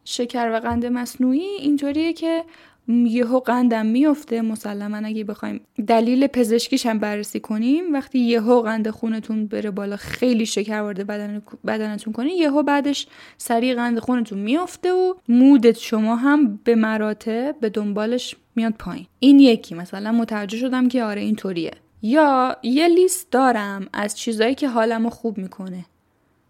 شکر 0.04 0.50
و 0.52 0.60
قند 0.60 0.86
مصنوعی 0.86 1.40
اینطوریه 1.40 2.12
که 2.12 2.44
یهو 2.88 3.40
قندم 3.40 3.86
میفته 3.86 4.42
مسلما 4.42 4.96
اگه 4.96 5.24
بخوایم 5.24 5.60
دلیل 5.86 6.26
پزشکیش 6.26 6.86
هم 6.86 6.98
بررسی 6.98 7.40
کنیم 7.40 7.92
وقتی 7.92 8.18
یهو 8.18 8.62
قند 8.62 8.90
خونتون 8.90 9.46
بره 9.46 9.70
بالا 9.70 9.96
خیلی 9.96 10.46
شکر 10.46 10.80
وارد 10.80 11.06
بدن 11.06 11.42
بدنتون 11.66 12.12
کنه 12.12 12.32
یهو 12.32 12.62
بعدش 12.62 13.06
سریع 13.38 13.74
قند 13.74 13.98
خونتون 13.98 14.38
میفته 14.38 14.92
و 14.92 15.14
مودت 15.28 15.78
شما 15.78 16.16
هم 16.16 16.60
به 16.64 16.74
مراتب 16.74 17.56
به 17.60 17.68
دنبالش 17.68 18.36
میاد 18.56 18.72
پایین. 18.78 19.06
این 19.18 19.40
یکی. 19.40 19.74
مثلا 19.74 20.12
متوجه 20.12 20.58
شدم 20.58 20.88
که 20.88 21.04
آره 21.04 21.20
اینطوریه 21.20 21.72
یا 22.02 22.56
یه 22.62 22.88
لیست 22.88 23.30
دارم 23.30 23.88
از 23.92 24.18
چیزایی 24.18 24.54
که 24.54 24.68
حالمو 24.68 25.10
خوب 25.10 25.38
می‌کنه. 25.38 25.84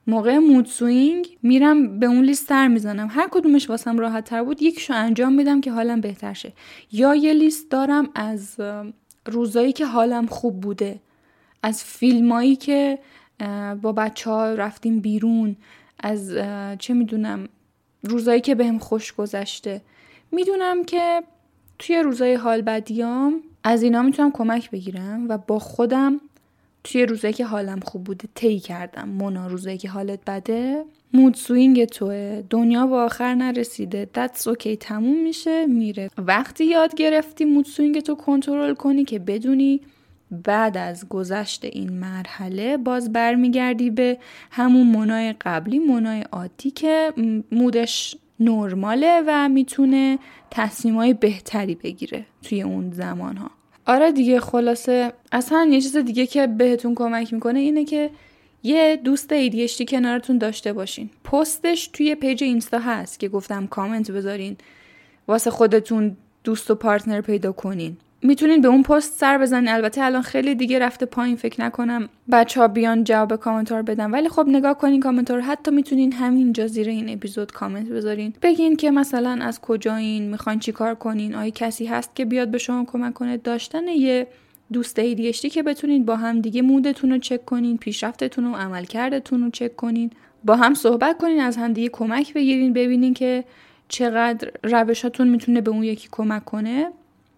موقع 0.07 0.39
مود 0.39 0.67
سوینگ 0.67 1.39
میرم 1.43 1.99
به 1.99 2.07
اون 2.07 2.25
لیست 2.25 2.49
سر 2.49 2.69
می‌زنم. 2.69 3.09
هر 3.11 3.29
کدومش 3.31 3.71
واسم 3.71 3.99
راحت 3.99 4.25
تر 4.25 4.43
بود 4.43 4.63
یکیشو 4.63 4.95
انجام 4.95 5.33
میدم 5.33 5.61
که 5.61 5.73
حالم 5.73 6.01
بهتر 6.01 6.33
شه. 6.33 6.53
یا 6.93 7.15
یه 7.15 7.33
لیست 7.33 7.71
دارم 7.71 8.09
از 8.15 8.61
روزایی 9.27 9.73
که 9.73 9.87
حالم 9.87 10.27
خوب 10.27 10.61
بوده 10.61 11.01
از 11.63 11.85
فیلمایی 11.85 12.57
که 12.57 12.99
با 13.83 13.93
بچه 13.93 14.31
ها 14.31 14.53
رفتیم 14.53 15.01
بیرون 15.01 15.57
از 16.01 16.35
چه 16.79 16.95
می‌دونم 16.95 17.49
روزایی 18.03 18.41
که 18.41 18.55
بهم 18.55 18.79
خوش 18.79 19.13
گذشته. 19.13 19.83
می‌دونم 20.33 20.85
که 20.85 21.23
توی 21.79 21.99
روزای 21.99 22.35
حال 22.35 22.63
بدیام 22.63 23.43
از 23.65 23.83
اینا 23.83 24.03
می‌تونم 24.03 24.31
کمک 24.31 24.71
بگیرم 24.71 25.27
و 25.29 25.39
با 25.39 25.59
خودم 25.59 26.21
توی 26.85 27.07
روزایی 27.07 27.35
که 27.35 27.45
حالم 27.45 27.81
خوب 27.81 28.05
بوده 28.05 28.29
طی 28.35 28.59
کردم. 28.59 29.09
مونا 29.09 29.47
روزایی 29.47 29.79
که 29.79 29.89
حالت 29.89 30.21
بده 30.27 30.85
mood 31.13 31.35
swing 31.35 31.85
توه. 31.85 32.43
دنیا 32.51 32.87
به 32.87 33.05
آخر 33.05 33.35
نرسیده. 33.35 34.05
that's 34.15 34.49
okay 34.49 34.77
تموم 34.77 35.23
میشه 35.23 35.67
میره. 35.67 36.11
وقتی 36.19 36.65
یاد 36.65 36.95
گرفتی 36.95 37.45
mood 37.45 37.65
swing 37.65 38.01
تو 38.01 38.15
کنترل 38.15 38.75
کنی 38.75 39.05
که 39.05 39.19
بدونی 39.19 39.81
بعد 40.31 40.77
از 40.77 41.09
گذشت 41.09 41.65
این 41.65 41.93
مرحله 41.93 42.77
باز 42.77 43.13
برمیگردی 43.13 43.91
به 43.91 44.19
همون 44.51 44.87
مونای 44.87 45.35
قبلی 45.41 45.79
مونای 45.79 46.23
عادی 46.23 46.71
که 46.71 47.13
مودش 47.53 48.17
نرماله 48.41 49.23
و 49.27 49.49
می‌تونه 49.49 50.19
تصمیمای 50.51 51.15
بهتری 51.15 51.75
بگیره 51.75 52.27
توی 52.43 52.63
اون 52.63 52.91
زمان 52.91 53.37
ها 53.37 53.51
آره 53.87 54.13
دیگه 54.13 54.41
خلاصه 54.41 55.13
اصلا 55.33 55.69
یه 55.71 55.81
چیز 55.81 55.97
دیگه 55.97 56.27
که 56.27 56.47
بهتون 56.47 56.95
کمک 56.95 57.33
می‌کنه 57.33 57.59
اینه 57.59 57.85
که 57.85 58.11
یه 58.63 59.01
دوست 59.05 59.49
ADHD 59.51 59.85
کنارتون 59.85 60.39
داشته 60.39 60.73
باشین. 60.73 61.11
پستش 61.25 61.87
توی 61.93 62.15
پیج 62.15 62.45
اینستا 62.45 62.79
هست 62.79 63.21
که 63.21 63.29
گفتم 63.29 63.67
کامنت 63.67 64.11
بذارین 64.11 64.57
واسه 65.29 65.51
خودتون 65.51 66.17
دوست 66.45 66.71
و 66.71 66.75
پارتنر 66.75 67.21
پیدا 67.21 67.53
کنین. 67.53 67.97
می‌تونین 68.23 68.61
به 68.61 68.69
اون 68.69 68.83
پست 68.83 69.19
سر 69.21 69.39
بزنین. 69.39 69.69
البته 69.69 70.03
الان 70.03 70.23
خیلی 70.23 70.55
دیگه 70.55 70.79
رفته 70.79 71.07
پایین 71.07 71.37
فکر 71.37 71.61
نکنم 71.61 72.09
بچه 72.33 72.61
ها 72.61 72.69
بیان 72.69 73.05
جواب 73.05 73.37
کامنتار 73.37 73.83
بدن. 73.83 74.11
ولی 74.11 74.29
خب 74.29 74.45
نگاه 74.49 74.79
کنین 74.79 75.01
کامنتار 75.01 75.41
حتی 75.41 75.71
می‌تونین 75.71 76.13
همینجا 76.13 76.67
زیر 76.67 76.89
این 76.89 77.09
اپیزود 77.09 77.53
کامنت 77.53 77.89
بذارین. 77.89 78.35
بگین 78.43 78.77
که 78.77 78.91
مثلا 78.91 79.39
از 79.43 79.61
کجایین 79.61 80.31
می‌خواین 80.31 80.59
چیکار 80.59 80.95
کنین 80.95 81.35
آیا 81.35 81.51
کسی 81.51 81.87
هست 81.87 82.17
که 82.17 82.25
بیاد 82.25 82.49
به 82.49 82.59
شما 82.59 82.85
کمک 82.85 83.15
کنه؟ 83.15 83.37
داشتن 83.37 83.89
یه 83.89 84.27
دوست 84.73 85.15
ADHD 85.15 85.47
که 85.47 85.63
بتونین 85.63 86.05
با 86.05 86.17
هم 86.17 86.41
دیگه 86.41 86.63
مودتون 86.63 87.11
رو 87.11 87.19
چک 87.19 87.45
کنین 87.45 87.79
پیشرفتتون 87.79 88.45
و 88.45 88.57
عملکردتون 88.57 89.43
رو 89.43 89.51
چک 89.51 89.77
کنین. 89.77 90.11
با 90.45 90.57
هم 90.57 90.75
صحبت 90.75 91.19
کنین 91.19 91.41
از 91.41 91.57
هم 91.57 91.73
دیگه 91.73 91.89
کمک 91.89 92.35
بگیرین 92.35 92.73
ببینین 92.73 93.15
که 93.15 93.45
چقدر 93.89 94.51
روشاتون 94.63 95.29
می‌تونه 95.29 95.61
به 95.61 95.71
اون 95.71 95.83
یکی 95.83 96.09
کمک 96.11 96.45
کنه. 96.45 96.89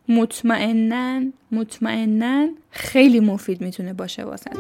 مطمئنا 0.08 1.22
مطمئنا 1.52 2.48
خیلی 2.70 3.20
مفید 3.20 3.60
می‌تونه 3.60 3.92
باشه 3.92 4.24
واسه 4.24 4.50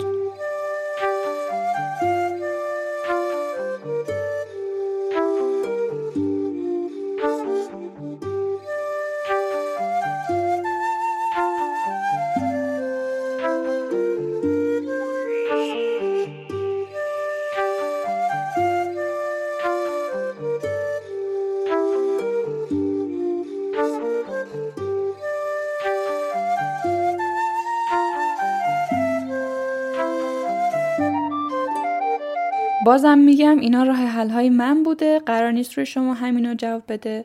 بازم 32.84 33.18
میگم 33.18 33.58
اینا 33.58 33.82
راه 33.82 33.96
حل 33.96 34.28
های 34.28 34.50
من 34.50 34.82
بوده. 34.82 35.18
قرار 35.18 35.52
نیست 35.52 35.72
روی 35.72 35.86
شما 35.86 36.14
همینو 36.14 36.54
جواب 36.54 36.82
بده. 36.88 37.24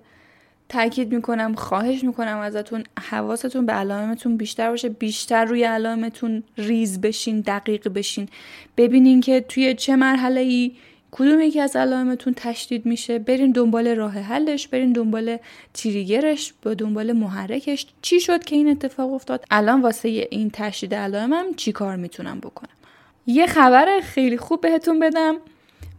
تاکید 0.69 1.13
می‌کنم 1.13 1.55
خواهش 1.55 2.03
می‌کنم 2.03 2.37
ازتون. 2.37 2.83
حواستون 3.09 3.65
به 3.65 3.73
علائمتون 3.73 4.37
بیشتر 4.37 4.69
باشه. 4.69 4.89
بیشتر 4.89 5.45
روی 5.45 5.63
علائمتون 5.63 6.43
ریز 6.57 7.01
بشین 7.01 7.39
دقیق 7.39 7.87
بشین. 7.87 8.29
ببینین 8.77 9.21
که 9.21 9.41
توی 9.41 9.73
چه 9.73 9.95
مرحله 9.95 10.41
ای 10.41 10.71
کدوم 11.11 11.41
یکی 11.41 11.59
از 11.59 11.75
علائمتون 11.75 12.33
تشدید 12.37 12.85
میشه. 12.85 13.19
برین 13.19 13.51
دنبال 13.51 13.87
راه 13.87 14.13
حلش 14.13 14.67
برین 14.67 14.93
دنبال 14.93 15.37
تریگرش 15.73 16.53
با 16.63 16.73
دنبال 16.73 17.11
محرکش. 17.11 17.87
چی 18.01 18.19
شد 18.19 18.43
که 18.43 18.55
این 18.55 18.69
اتفاق 18.69 19.13
افتاد؟ 19.13 19.45
الان 19.51 19.81
واسه 19.81 20.09
این 20.09 20.49
تشدید 20.53 20.93
علائمم 20.93 21.45
چی 21.57 21.71
کار 21.71 21.95
می‌تونم 21.95 22.39
بکنم؟ 22.39 22.78
یه 23.27 23.47
خبر 23.47 23.99
خیلی 24.03 24.37
خوب 24.37 24.61
بهتون 24.61 24.99
بدم. 24.99 25.35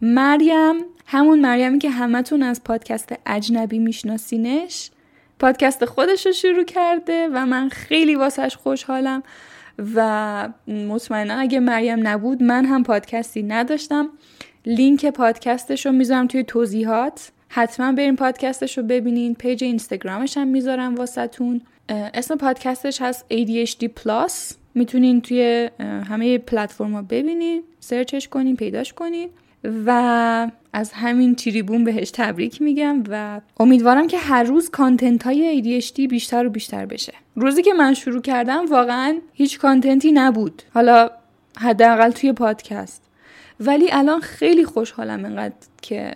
مریم 0.01 0.75
همون 1.05 1.39
مریمی 1.39 1.79
که 1.79 1.89
همتون 1.89 2.43
از 2.43 2.63
پادکست 2.63 3.13
اجنبی 3.25 3.79
میشناسینش 3.79 4.91
پادکست 5.39 5.85
خودش 5.85 6.25
رو 6.25 6.31
شروع 6.31 6.63
کرده 6.63 7.29
و 7.33 7.45
من 7.45 7.69
خیلی 7.69 8.15
واسهش 8.15 8.55
خوشحالم 8.55 9.23
و 9.95 10.49
مطمئنا 10.67 11.33
اگه 11.33 11.59
مریم 11.59 12.07
نبود 12.07 12.43
من 12.43 12.65
هم 12.65 12.83
پادکستی 12.83 13.43
نداشتم. 13.43 14.09
لینک 14.65 15.05
پادکستش 15.05 15.85
رو 15.85 15.91
می‌ذارم 15.91 16.27
توی 16.27 16.43
توضیحات. 16.43 17.31
حتما 17.49 17.91
بریم 17.91 18.15
پادکستش 18.15 18.77
رو 18.77 18.83
ببینین. 18.83 19.35
پیج 19.35 19.63
اینستاگرامش 19.63 20.37
هم 20.37 20.47
می‌ذارم 20.47 20.95
واسهتون. 20.95 21.61
اسم 21.89 22.37
پادکستش 22.37 23.01
هست 23.01 23.25
ADHD 23.33 23.85
Plus. 23.85 24.60
می‌تونین 24.75 25.21
توی 25.21 25.69
همه 25.79 26.37
پلتفرما 26.37 27.01
ببینین 27.01 27.63
search 27.79 28.15
ش 28.15 28.27
کنین 28.27 28.55
پیداش 28.55 28.93
کنین 28.93 29.29
و 29.85 30.51
از 30.73 30.91
همین 30.93 31.35
تریبون 31.35 31.83
بهش 31.83 32.11
تبریک 32.11 32.61
میگم 32.61 33.03
و 33.09 33.41
امیدوارم 33.59 34.07
که 34.07 34.17
هر 34.17 34.43
روز 34.43 34.69
کانتنت 34.69 35.23
های 35.23 35.81
ADHD 35.81 36.07
بیشتر 36.09 36.45
و 36.45 36.49
بیشتر 36.49 36.85
بشه. 36.85 37.13
روزی 37.35 37.61
که 37.61 37.73
من 37.73 37.93
شروع 37.93 38.21
کردم 38.21 38.65
واقعا 38.65 39.17
هیچ 39.33 39.59
کانتنتی 39.59 40.11
نبود. 40.11 40.61
حالا 40.73 41.09
حداقل 41.57 42.11
توی 42.11 42.33
پادکست. 42.33 43.03
ولی 43.59 43.87
الان 43.91 44.19
خیلی 44.19 44.65
خوشحالم 44.65 45.25
اینقدر 45.25 45.55
که 45.81 46.13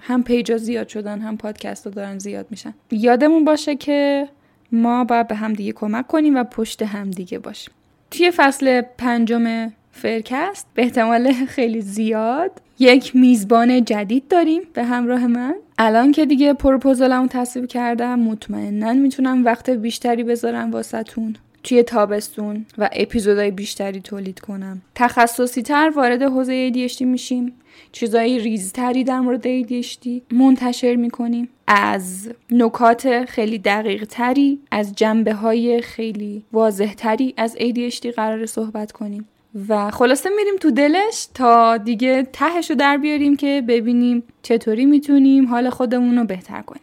هم 0.00 0.22
پیجا 0.22 0.56
زیاد 0.56 0.88
شدن 0.88 1.20
هم 1.20 1.36
پادکست 1.36 1.84
ها 1.84 1.90
دارن 1.90 2.18
زیاد 2.18 2.46
میشن. 2.50 2.74
یادمون 2.90 3.44
باشه 3.44 3.76
که 3.76 4.28
ما 4.72 5.04
باید 5.04 5.28
به 5.28 5.34
همدیگه 5.34 5.72
کمک 5.72 6.06
کنیم 6.06 6.36
و 6.36 6.44
پشت 6.44 6.82
همدیگه 6.82 7.38
باشیم. 7.38 7.74
توی 8.12 8.30
فصل 8.30 8.80
پنجم 8.98 9.72
فرکست 9.92 10.66
به 10.74 10.82
احتمال 10.82 11.32
خیلی 11.32 11.80
زیاد 11.80 12.50
یک 12.78 13.16
میزبان 13.16 13.84
جدید 13.84 14.28
داریم 14.28 14.62
به 14.74 14.84
همراه 14.84 15.26
من. 15.26 15.54
الان 15.78 16.12
که 16.12 16.26
دیگه 16.26 16.52
پروپوزالمو 16.52 17.26
تصویب 17.30 17.66
کردم 17.66 18.18
مطمئنا 18.18 18.92
می‌تونم 18.92 19.44
وقت 19.44 19.70
بیشتری 19.70 20.24
بذارم 20.24 20.70
واسهتون. 20.70 21.36
توی 21.62 21.82
تابستون 21.82 22.66
و 22.78 22.90
اپیزودهای 22.92 23.50
بیشتری 23.50 24.00
تولید 24.00 24.40
کنم. 24.40 24.82
تخصصی 24.94 25.62
تر 25.62 25.92
وارد 25.96 26.22
حوزه 26.22 26.70
ADHD 26.70 27.00
میشیم. 27.00 27.52
چیزایی 27.92 28.38
ریزتری 28.38 29.04
در 29.04 29.20
مورد 29.20 29.62
ADHD 29.62 30.08
منتشر 30.30 30.96
می‌کنیم. 30.96 31.48
از 31.66 32.30
نکات 32.50 33.24
خیلی 33.24 33.58
دقیق 33.58 34.04
تری 34.04 34.60
از 34.70 34.94
جنبه 34.94 35.34
های 35.34 35.80
خیلی 35.80 36.44
واضح 36.52 36.94
تری 36.94 37.34
از 37.36 37.56
ADHD 37.56 38.06
قرار 38.06 38.46
صحبت 38.46 38.92
کنیم. 38.92 39.28
و 39.68 39.90
خلاصه 39.90 40.30
میریم 40.36 40.56
تو 40.60 40.70
دلش 40.70 41.28
تا 41.34 41.76
دیگه 41.76 42.28
تهش 42.32 42.70
رو 42.70 42.76
در 42.76 42.96
بیاریم 42.96 43.36
که 43.36 43.62
ببینیم 43.68 44.22
چطوری 44.42 44.86
می‌تونیم 44.86 45.46
حال 45.46 45.70
خودمون 45.70 46.18
رو 46.18 46.24
بهتر 46.24 46.62
کنیم. 46.62 46.82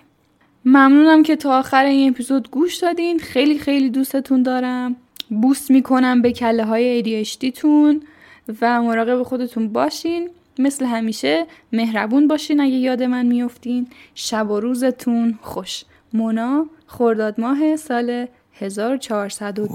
ممنونم 0.66 1.24
که 1.24 1.36
تا 1.36 1.60
آخر 1.60 1.86
این 1.86 2.10
اپیزود 2.10 2.52
گوش 2.52 2.76
دادین. 2.78 3.20
خیلی 3.20 3.60
خیلی 3.60 3.90
دوستتون 3.90 4.44
دارم. 4.44 4.96
بوست 5.30 5.72
می‌کنم 5.72 6.22
به 6.22 6.32
کله 6.32 6.66
های 6.66 7.04
ADHD 7.26 7.52
تون 7.58 8.02
و 8.62 8.82
مراقب 8.82 9.24
خودتون 9.24 9.68
باشین. 9.68 10.30
مثل 10.60 10.86
همیشه 10.86 11.46
مهربون 11.74 12.28
باشین 12.28 12.60
اگه 12.60 12.74
یاد 12.74 13.04
من 13.04 13.26
میفتین 13.26 13.88
شب 14.16 14.50
و 14.52 14.60
روزتون 14.60 15.40
خوش. 15.42 15.84
مونا 16.14 16.66
خرداد 16.88 17.40
ماه 17.40 17.76
سال 17.76 18.28
1402 18.54 19.68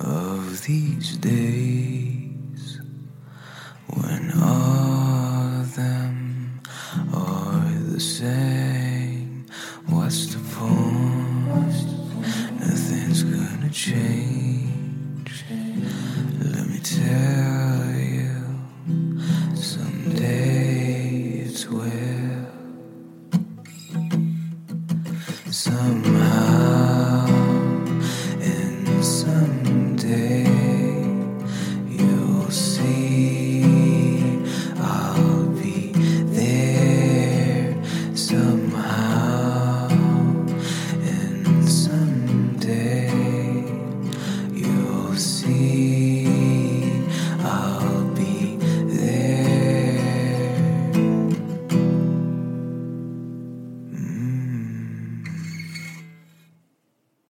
of 0.00 0.62
these 0.66 1.16
days 1.16 2.80
when 3.88 4.30